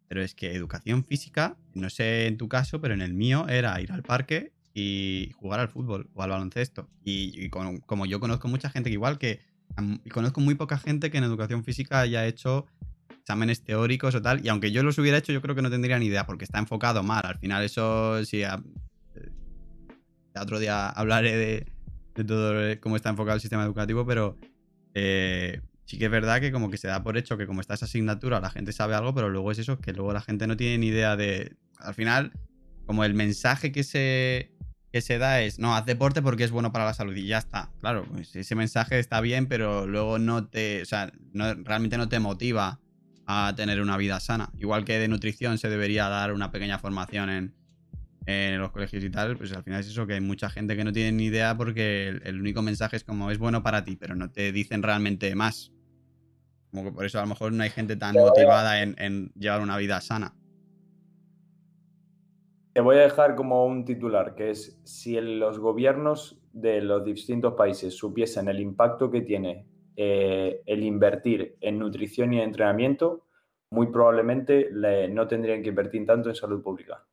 [0.10, 3.80] pero es que educación física, no sé en tu caso, pero en el mío era
[3.80, 6.89] ir al parque y jugar al fútbol o al baloncesto.
[7.04, 9.52] Y, como yo conozco mucha gente que igual que y
[10.12, 12.66] conozco muy poca gente que en educación física haya hecho
[13.24, 14.45] exámenes teóricos o tal.
[14.45, 16.60] Y aunque yo los hubiera hecho, yo creo que no tendría ni idea, porque está
[16.60, 17.22] enfocado mal.
[17.24, 18.44] Al final, eso sí.
[18.44, 18.62] A,
[19.16, 19.30] eh,
[20.40, 21.66] otro día hablaré
[22.16, 24.38] de, todo cómo está enfocado el sistema educativo, pero
[24.94, 27.74] eh, sí que es verdad que como que se da por hecho que como está
[27.76, 30.58] esa asignatura, la gente sabe algo, pero luego es eso, que luego la gente no
[30.58, 31.56] tiene ni idea de.
[31.78, 32.32] Al final,
[32.86, 34.52] como el mensaje que se
[34.94, 37.40] que se da es, no, haz deporte porque es bueno para la salud y ya
[37.40, 37.72] está.
[37.82, 42.07] Claro, pues ese mensaje está bien, pero luego no te, o sea, no, realmente no
[42.10, 42.80] te motiva
[43.26, 44.52] a tener una vida sana.
[44.60, 47.52] Igual que de nutrición se debería dar una pequeña formación
[48.28, 50.84] en, los colegios y tal, pues al final es eso, que hay mucha gente que
[50.84, 54.15] no tiene ni idea porque el, único mensaje es como es bueno para ti, pero
[54.15, 55.72] no te dicen realmente más.
[56.70, 59.76] Como que por eso a lo mejor no hay gente tan motivada en llevar una
[59.76, 60.36] vida sana.
[62.74, 67.54] Te voy a dejar como un titular, que es si los gobiernos de los distintos
[67.54, 73.28] países supiesen el impacto que tiene eh, el invertir en nutrición y entrenamiento,
[73.70, 74.70] muy probablemente
[75.10, 77.06] no tendrían que invertir tanto en salud pública.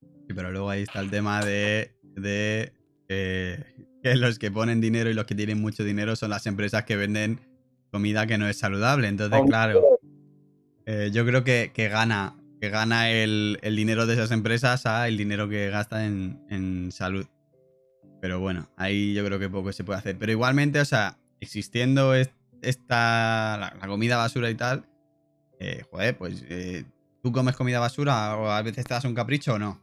[0.00, 2.72] Sí, pero luego ahí está el tema de, de
[3.08, 3.62] eh,
[4.02, 6.96] que los que ponen dinero y los que tienen mucho dinero son las empresas que
[6.96, 7.40] venden
[7.90, 9.08] comida que no es saludable.
[9.08, 9.98] Entonces, claro,
[10.86, 15.08] eh, yo creo que, que gana, que gana el, el, dinero de esas empresas a
[15.08, 17.26] el dinero que gasta en, en, salud.
[18.20, 20.16] Pero bueno, ahí yo creo que poco se puede hacer.
[20.18, 24.84] Pero igualmente, o sea, existiendo esta la, comida basura y tal,
[25.60, 26.84] eh, joder, pues eh,
[27.22, 29.80] tú comes comida basura o a veces te das un capricho o no.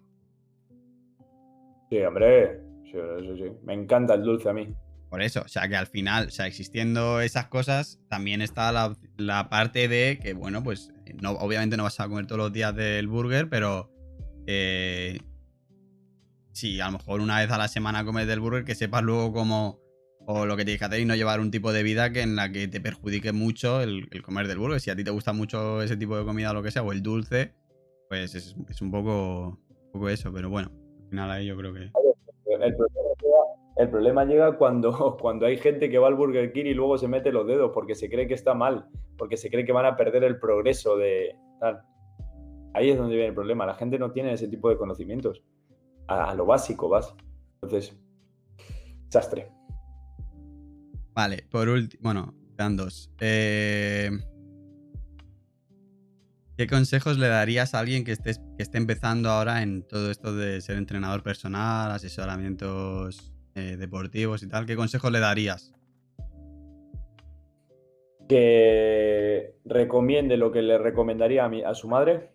[1.90, 3.52] Sí, hombre, sí, sí, sí.
[3.64, 4.74] Me encanta el dulce a mí.
[5.14, 8.98] Por eso, o sea que al final, o sea, existiendo esas cosas, también está la,
[9.16, 10.92] la parte de que, bueno, pues
[11.22, 13.92] no, obviamente no vas a comer todos los días del burger, pero
[14.48, 15.20] eh,
[16.52, 19.32] si a lo mejor una vez a la semana comes del burger, que sepas luego
[19.34, 19.80] cómo
[20.26, 22.36] o lo que tienes que hacer y no llevar un tipo de vida que en
[22.36, 24.82] la que te perjudique mucho el, comer del burger.
[24.82, 26.92] Si a ti te gusta mucho ese tipo de comida o lo que sea, o
[26.92, 27.54] el dulce,
[28.10, 29.60] pues es, un, poco,
[30.10, 30.72] eso, pero bueno,
[31.04, 31.92] al final ahí yo creo que...
[33.76, 37.08] el problema llega cuando, cuando hay gente que va al Burger King y luego se
[37.08, 38.88] mete los dedos porque se cree que está mal,
[39.18, 41.82] porque se cree que van a perder el progreso de tal.
[42.74, 43.66] Ahí es donde viene el problema.
[43.66, 45.44] La gente no tiene ese tipo de conocimientos.
[46.08, 47.16] A, lo básico vas.
[47.62, 47.96] Entonces,
[49.06, 49.52] desastre.
[51.14, 53.12] Vale, por último, bueno, dan dos.
[53.20, 54.10] Eh...
[56.58, 60.36] ¿Qué consejos le darías a alguien que esté, que esté empezando ahora en todo esto
[60.36, 64.66] de ser entrenador personal, asesoramientos eh, deportivos y tal?
[64.66, 65.74] ¿Qué consejos le darías?
[68.28, 72.30] Que recomiende lo que le recomendaría a, mi, a su madre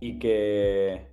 [0.00, 1.06] y que,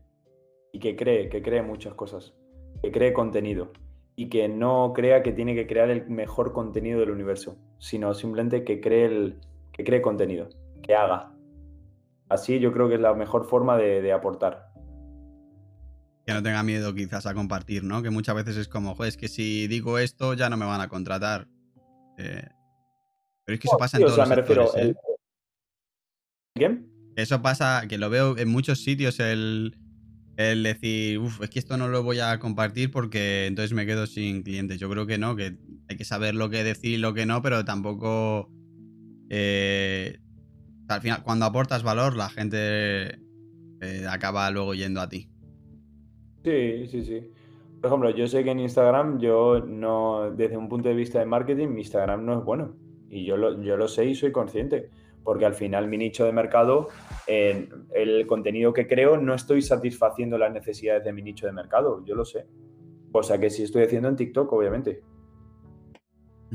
[0.71, 2.33] y que cree, que cree muchas cosas,
[2.81, 3.71] que cree contenido
[4.15, 8.63] y que no crea que tiene que crear el mejor contenido del universo, sino simplemente
[8.63, 9.39] que cree, el,
[9.71, 10.49] que cree contenido,
[10.81, 11.31] que haga.
[12.27, 14.68] Así yo creo que es la mejor forma de, de aportar
[16.29, 18.03] que no tenga miedo quizás a compartir, ¿no?
[18.03, 20.79] Que muchas veces es como, joder, es que si digo esto ya no me van
[20.79, 21.47] a contratar.
[22.19, 22.47] Eh,
[23.43, 24.95] pero es que eso pasa sí, en todos o sea, los sectores, ¿eh?
[26.53, 26.87] ¿Quién?
[27.15, 29.75] Eso pasa, que lo veo en muchos sitios el,
[30.37, 34.05] el decir, uff, es que esto no lo voy a compartir porque entonces me quedo
[34.05, 34.77] sin clientes.
[34.79, 35.57] Yo creo que no, que
[35.89, 38.51] hay que saber lo que decir y lo que no, pero tampoco...
[39.31, 40.19] Eh,
[40.89, 43.19] al final, cuando aportas valor, la gente
[44.07, 45.28] acaba luego yendo a ti.
[46.43, 47.31] Sí, sí, sí.
[47.81, 51.25] Por ejemplo, yo sé que en Instagram, yo no, desde un punto de vista de
[51.25, 52.75] marketing, mi Instagram no es bueno.
[53.09, 54.89] Y yo lo, yo lo sé y soy consciente.
[55.23, 56.89] Porque al final mi nicho de mercado,
[57.27, 62.03] eh, el contenido que creo, no estoy satisfaciendo las necesidades de mi nicho de mercado.
[62.05, 62.47] Yo lo sé.
[63.11, 65.03] Cosa que sí estoy haciendo en TikTok, obviamente.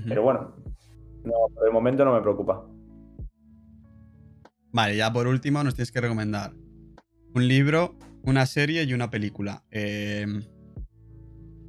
[0.08, 0.56] Pero bueno,
[1.24, 2.66] no, por el momento no me preocupa.
[4.72, 6.52] Vale, ya por último nos tienes que recomendar
[7.34, 7.94] un libro,
[8.24, 9.64] una serie y una película.
[9.70, 10.26] Eh,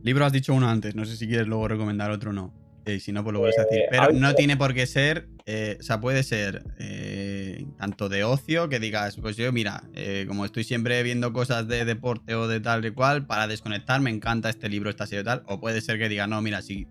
[0.03, 2.53] libro has dicho uno antes, no sé si quieres luego recomendar otro o no.
[2.85, 3.85] Eh, si no, pues lo vuelves a decir.
[3.89, 8.69] Pero no tiene por qué ser, eh, o sea, puede ser eh, tanto de ocio
[8.69, 12.59] que digas, pues yo, mira, eh, como estoy siempre viendo cosas de deporte o de
[12.59, 15.43] tal y cual, para desconectar me encanta este libro, esta serie y tal.
[15.47, 16.87] O puede ser que diga, no, mira, si,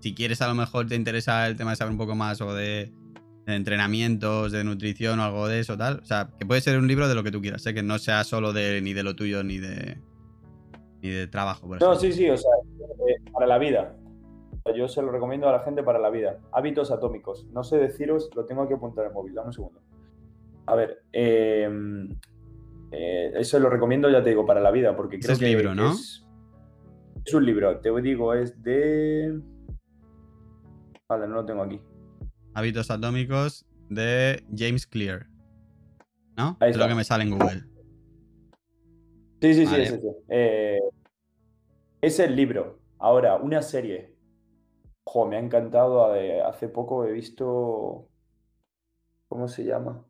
[0.00, 2.52] si quieres a lo mejor te interesa el tema de saber un poco más o
[2.52, 2.92] de,
[3.46, 6.00] de entrenamientos, de nutrición o algo de eso, tal.
[6.02, 7.98] O sea, que puede ser un libro de lo que tú quieras, sé que no
[7.98, 9.98] sea solo de ni de lo tuyo ni de
[11.02, 11.68] ni de trabajo.
[11.68, 12.00] Por No, ejemplo.
[12.00, 12.50] sí, sí, o sea,
[13.08, 13.96] eh, para la vida.
[14.76, 16.40] Yo se lo recomiendo a la gente para la vida.
[16.52, 17.46] Hábitos atómicos.
[17.52, 19.80] No sé deciros, lo tengo que apuntar en el móvil, dame un segundo.
[20.66, 21.70] A ver, eh,
[22.90, 25.72] eh, eso lo recomiendo, ya te digo, para la vida, porque creo es que libro,
[25.76, 25.92] ¿no?
[25.92, 26.26] es,
[27.24, 29.40] es un libro, te digo, es de...
[31.08, 31.80] Vale, no lo tengo aquí.
[32.56, 35.26] Hábitos atómicos de James Clear.
[36.38, 36.56] ¿No?
[36.62, 37.64] Es lo que me sale en Google.
[39.42, 40.08] Sí, sí, sí, es ese.
[40.30, 40.80] Eh,
[42.00, 42.80] es el libro.
[42.98, 44.16] Ahora, una serie.
[45.04, 46.10] Jo, me ha encantado.
[46.46, 48.08] Hace poco he visto.
[49.28, 50.06] ¿Cómo se llama?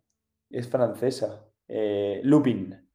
[0.49, 1.45] Es francesa.
[1.67, 2.89] Eh, Lupin.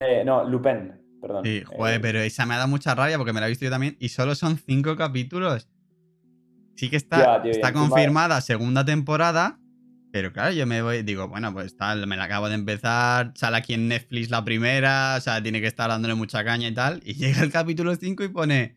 [0.00, 1.44] Eh, no, Lupin, perdón.
[1.44, 3.66] Sí, joder, Eh, pero esa me ha dado mucha rabia porque me la he visto
[3.66, 5.68] yo también y solo son cinco capítulos.
[6.78, 9.58] Sí que está, Ya, tío, y está confirmada segunda temporada,
[10.12, 13.56] pero claro, yo me voy, digo, bueno, pues tal, me la acabo de empezar, sale
[13.56, 17.00] aquí en Netflix la primera, o sea, tiene que estar dándole mucha caña y tal,
[17.04, 18.76] y llega el capítulo 5 y pone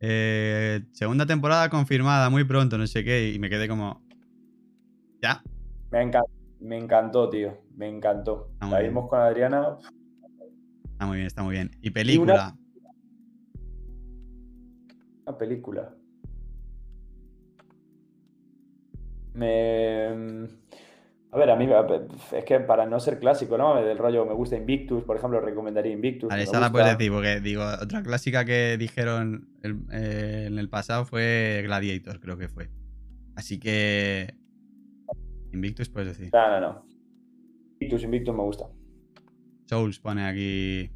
[0.00, 4.02] eh, segunda temporada confirmada muy pronto, no sé qué, y me quedé como,
[5.22, 5.40] ya,
[5.92, 6.24] me, encan-
[6.58, 7.62] me encantó, tío.
[7.76, 8.48] Me encantó.
[8.54, 8.90] Está La bien.
[8.90, 9.76] vimos con Adriana.
[10.94, 11.70] está muy bien, está muy bien.
[11.80, 12.56] Y película,
[15.26, 15.95] Una película.
[19.36, 20.48] Me.
[21.32, 21.68] A ver, a mí
[22.32, 23.74] es que para no ser clásico, ¿no?
[23.82, 26.30] Del rollo me gusta Invictus, por ejemplo, recomendaría Invictus.
[26.30, 31.04] Vale, esa la puedes decir, porque digo, otra clásica que dijeron eh, en el pasado
[31.04, 32.70] fue Gladiator, creo que fue.
[33.34, 34.34] Así que.
[35.52, 36.30] Invictus puedes decir.
[36.32, 36.86] No, no, no.
[37.74, 38.64] Invictus, Invictus me gusta.
[39.66, 40.90] Souls pone aquí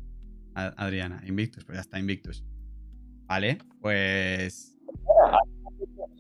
[0.55, 1.23] Adriana.
[1.27, 2.45] Invictus, pues ya está, Invictus.
[3.27, 4.79] Vale, pues.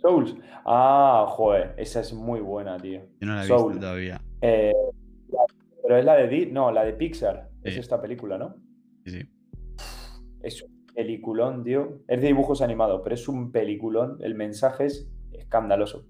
[0.01, 0.35] Souls.
[0.65, 3.01] Ah, joder, esa es muy buena, tío.
[3.21, 4.21] Yo no la he visto todavía.
[4.43, 4.73] Eh,
[5.83, 7.51] pero es la de no, la de Pixar.
[7.63, 8.57] Es esta película, ¿no?
[9.05, 9.29] Sí, sí.
[10.43, 12.03] Es un peliculón, tío.
[12.09, 14.19] Es de dibujos animados, pero es un peliculón.
[14.21, 16.07] El mensaje es escandaloso.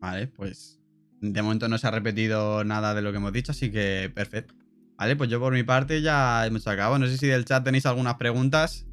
[0.00, 0.80] Vale, pues
[1.20, 4.54] de momento no se ha repetido nada de lo que hemos dicho, así que perfecto.
[4.96, 6.98] Vale, pues yo por mi parte ya hemos acabado.
[6.98, 8.86] No sé si del chat tenéis algunas preguntas.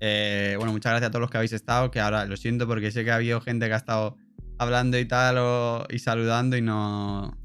[0.00, 2.90] Eh, bueno, muchas gracias a todos los que habéis estado, que ahora lo siento porque
[2.90, 4.16] sé que ha habido gente que ha estado
[4.58, 7.36] hablando y tal y saludando y no,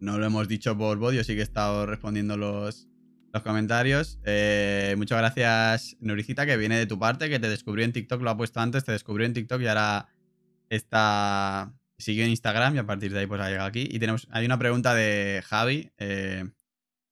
[0.00, 2.88] no lo hemos dicho por voz, yo sí que he estado respondiendo los,
[3.32, 4.18] los comentarios.
[4.24, 8.30] Eh, muchas gracias, Noricita, que viene de tu parte, que te descubrió en TikTok, lo
[8.30, 10.08] ha puesto antes, te descubrió en TikTok y ahora
[10.68, 11.74] está...
[12.00, 13.88] Sigue en Instagram y a partir de ahí pues ha llegado aquí.
[13.90, 15.90] Y tenemos, hay una pregunta de Javi.
[15.98, 16.48] Eh,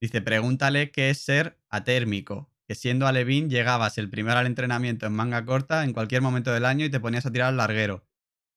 [0.00, 5.12] dice, pregúntale qué es ser atérmico que siendo alevín llegabas el primero al entrenamiento en
[5.12, 8.04] manga corta en cualquier momento del año y te ponías a tirar al larguero.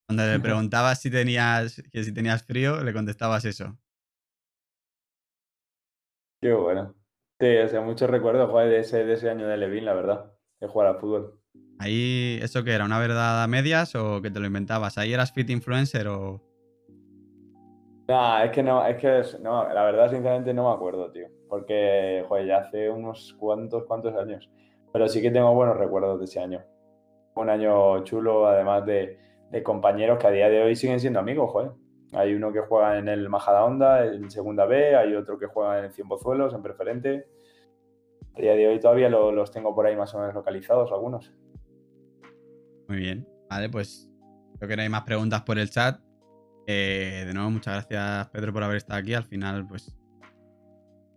[0.08, 3.78] Cuando le preguntabas si tenías, que si tenías frío, le contestabas eso.
[6.42, 6.96] Qué bueno.
[7.40, 10.68] Sí, o sea, muchos recuerdos de ese, de ese año de Levin, la verdad, de
[10.68, 11.40] jugar al fútbol.
[11.78, 12.86] Ahí, ¿eso qué era?
[12.86, 14.98] ¿Una verdad a medias o que te lo inventabas?
[14.98, 16.44] ¿Ahí eras fit influencer o...?
[18.08, 22.24] No, es que no, es que no, la verdad, sinceramente, no me acuerdo, tío porque,
[22.28, 24.50] joder, ya hace unos cuantos, cuantos años.
[24.94, 26.64] Pero sí que tengo buenos recuerdos de ese año.
[27.36, 29.18] Un año chulo, además de,
[29.64, 31.72] compañeros que a día de hoy siguen siendo amigos, joder.
[32.14, 35.80] Hay uno que juega en el Majada Onda, en Segunda B, hay otro que juega
[35.80, 37.28] en el en Preferente.
[38.36, 41.34] A día de hoy todavía los tengo por ahí más o menos localizados, algunos.
[42.88, 43.28] Muy bien.
[43.50, 44.10] Vale, pues
[44.58, 46.00] creo que no hay más preguntas por el chat.
[46.66, 49.14] Eh, de nuevo, muchas gracias, Pedro, por haber estado aquí.
[49.14, 49.99] Al final, pues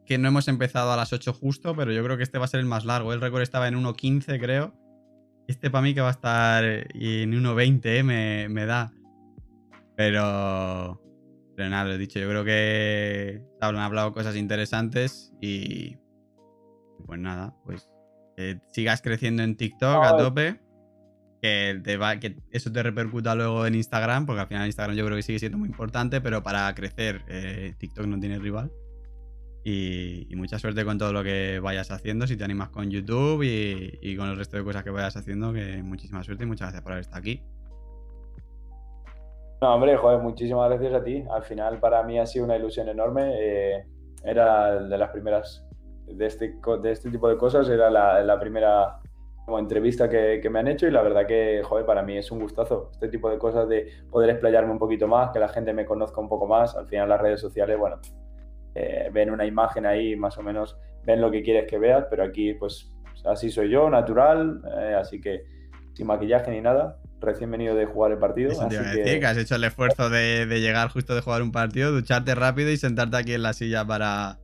[0.07, 2.49] que no hemos empezado a las 8 justo, pero yo creo que este va a
[2.49, 3.13] ser el más largo.
[3.13, 4.75] El récord estaba en 1.15, creo.
[5.49, 8.93] Este para mí que va a estar en 1.20, eh, me, me, da.
[9.97, 11.01] Pero...
[11.55, 15.97] Pero nada, lo he dicho, yo creo que han hablado cosas interesantes y...
[17.05, 17.89] Pues nada, pues
[18.37, 20.61] que sigas creciendo en TikTok a tope.
[21.43, 25.05] Que, te va, que eso te repercuta luego en Instagram, porque al final Instagram yo
[25.05, 28.71] creo que sigue siendo muy importante, pero para crecer eh, TikTok no tiene rival.
[29.65, 34.17] Y, mucha suerte con todo lo que vayas haciendo, si te animas con YouTube y,
[34.17, 36.93] con el resto de cosas que vayas haciendo, que muchísima suerte y muchas gracias por
[36.93, 37.43] haber estado aquí.
[39.61, 41.25] No, hombre, joder, muchísimas gracias a ti.
[41.31, 43.31] Al final para mí ha sido una ilusión enorme.
[43.39, 43.87] Eh,
[44.25, 45.65] era de las primeras
[46.07, 48.99] de este, de este tipo de cosas, era la, primera
[49.45, 52.31] como entrevista que, que, me han hecho y la verdad que, joder, para mí es
[52.31, 52.91] un gustazo.
[52.93, 56.21] Este tipo de cosas de poder explayarme un poquito más, que la gente me conozca
[56.21, 56.77] un poco más.
[56.77, 57.99] Al final las redes sociales, bueno,
[58.75, 62.23] eh, ven una imagen ahí, más o menos ven lo que quieres que veas, pero
[62.25, 62.91] aquí pues
[63.25, 65.45] así soy yo, natural, eh, así que
[65.95, 68.51] sin maquillaje ni nada, recién venido de jugar el partido.
[68.51, 69.25] así que...
[69.25, 73.17] has hecho el esfuerzo de, llegar justo de jugar un partido, ducharte rápido y sentarte
[73.17, 74.39] aquí en la silla para,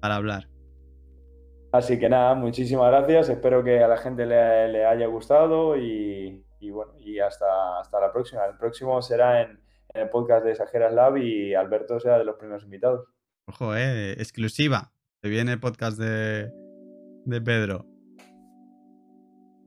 [0.00, 0.48] para hablar.
[1.72, 6.92] Así que nada, muchísimas gracias, espero que a la gente le, haya gustado y, bueno,
[6.98, 8.44] y hasta, hasta la próxima.
[8.44, 9.60] El próximo será en,
[9.94, 13.06] en el podcast de Exageras Lab y Alberto será de los primeros invitados.
[13.46, 14.92] Ojo, eh, exclusiva.
[15.22, 16.50] Se viene el podcast de,
[17.24, 17.91] de Pedro.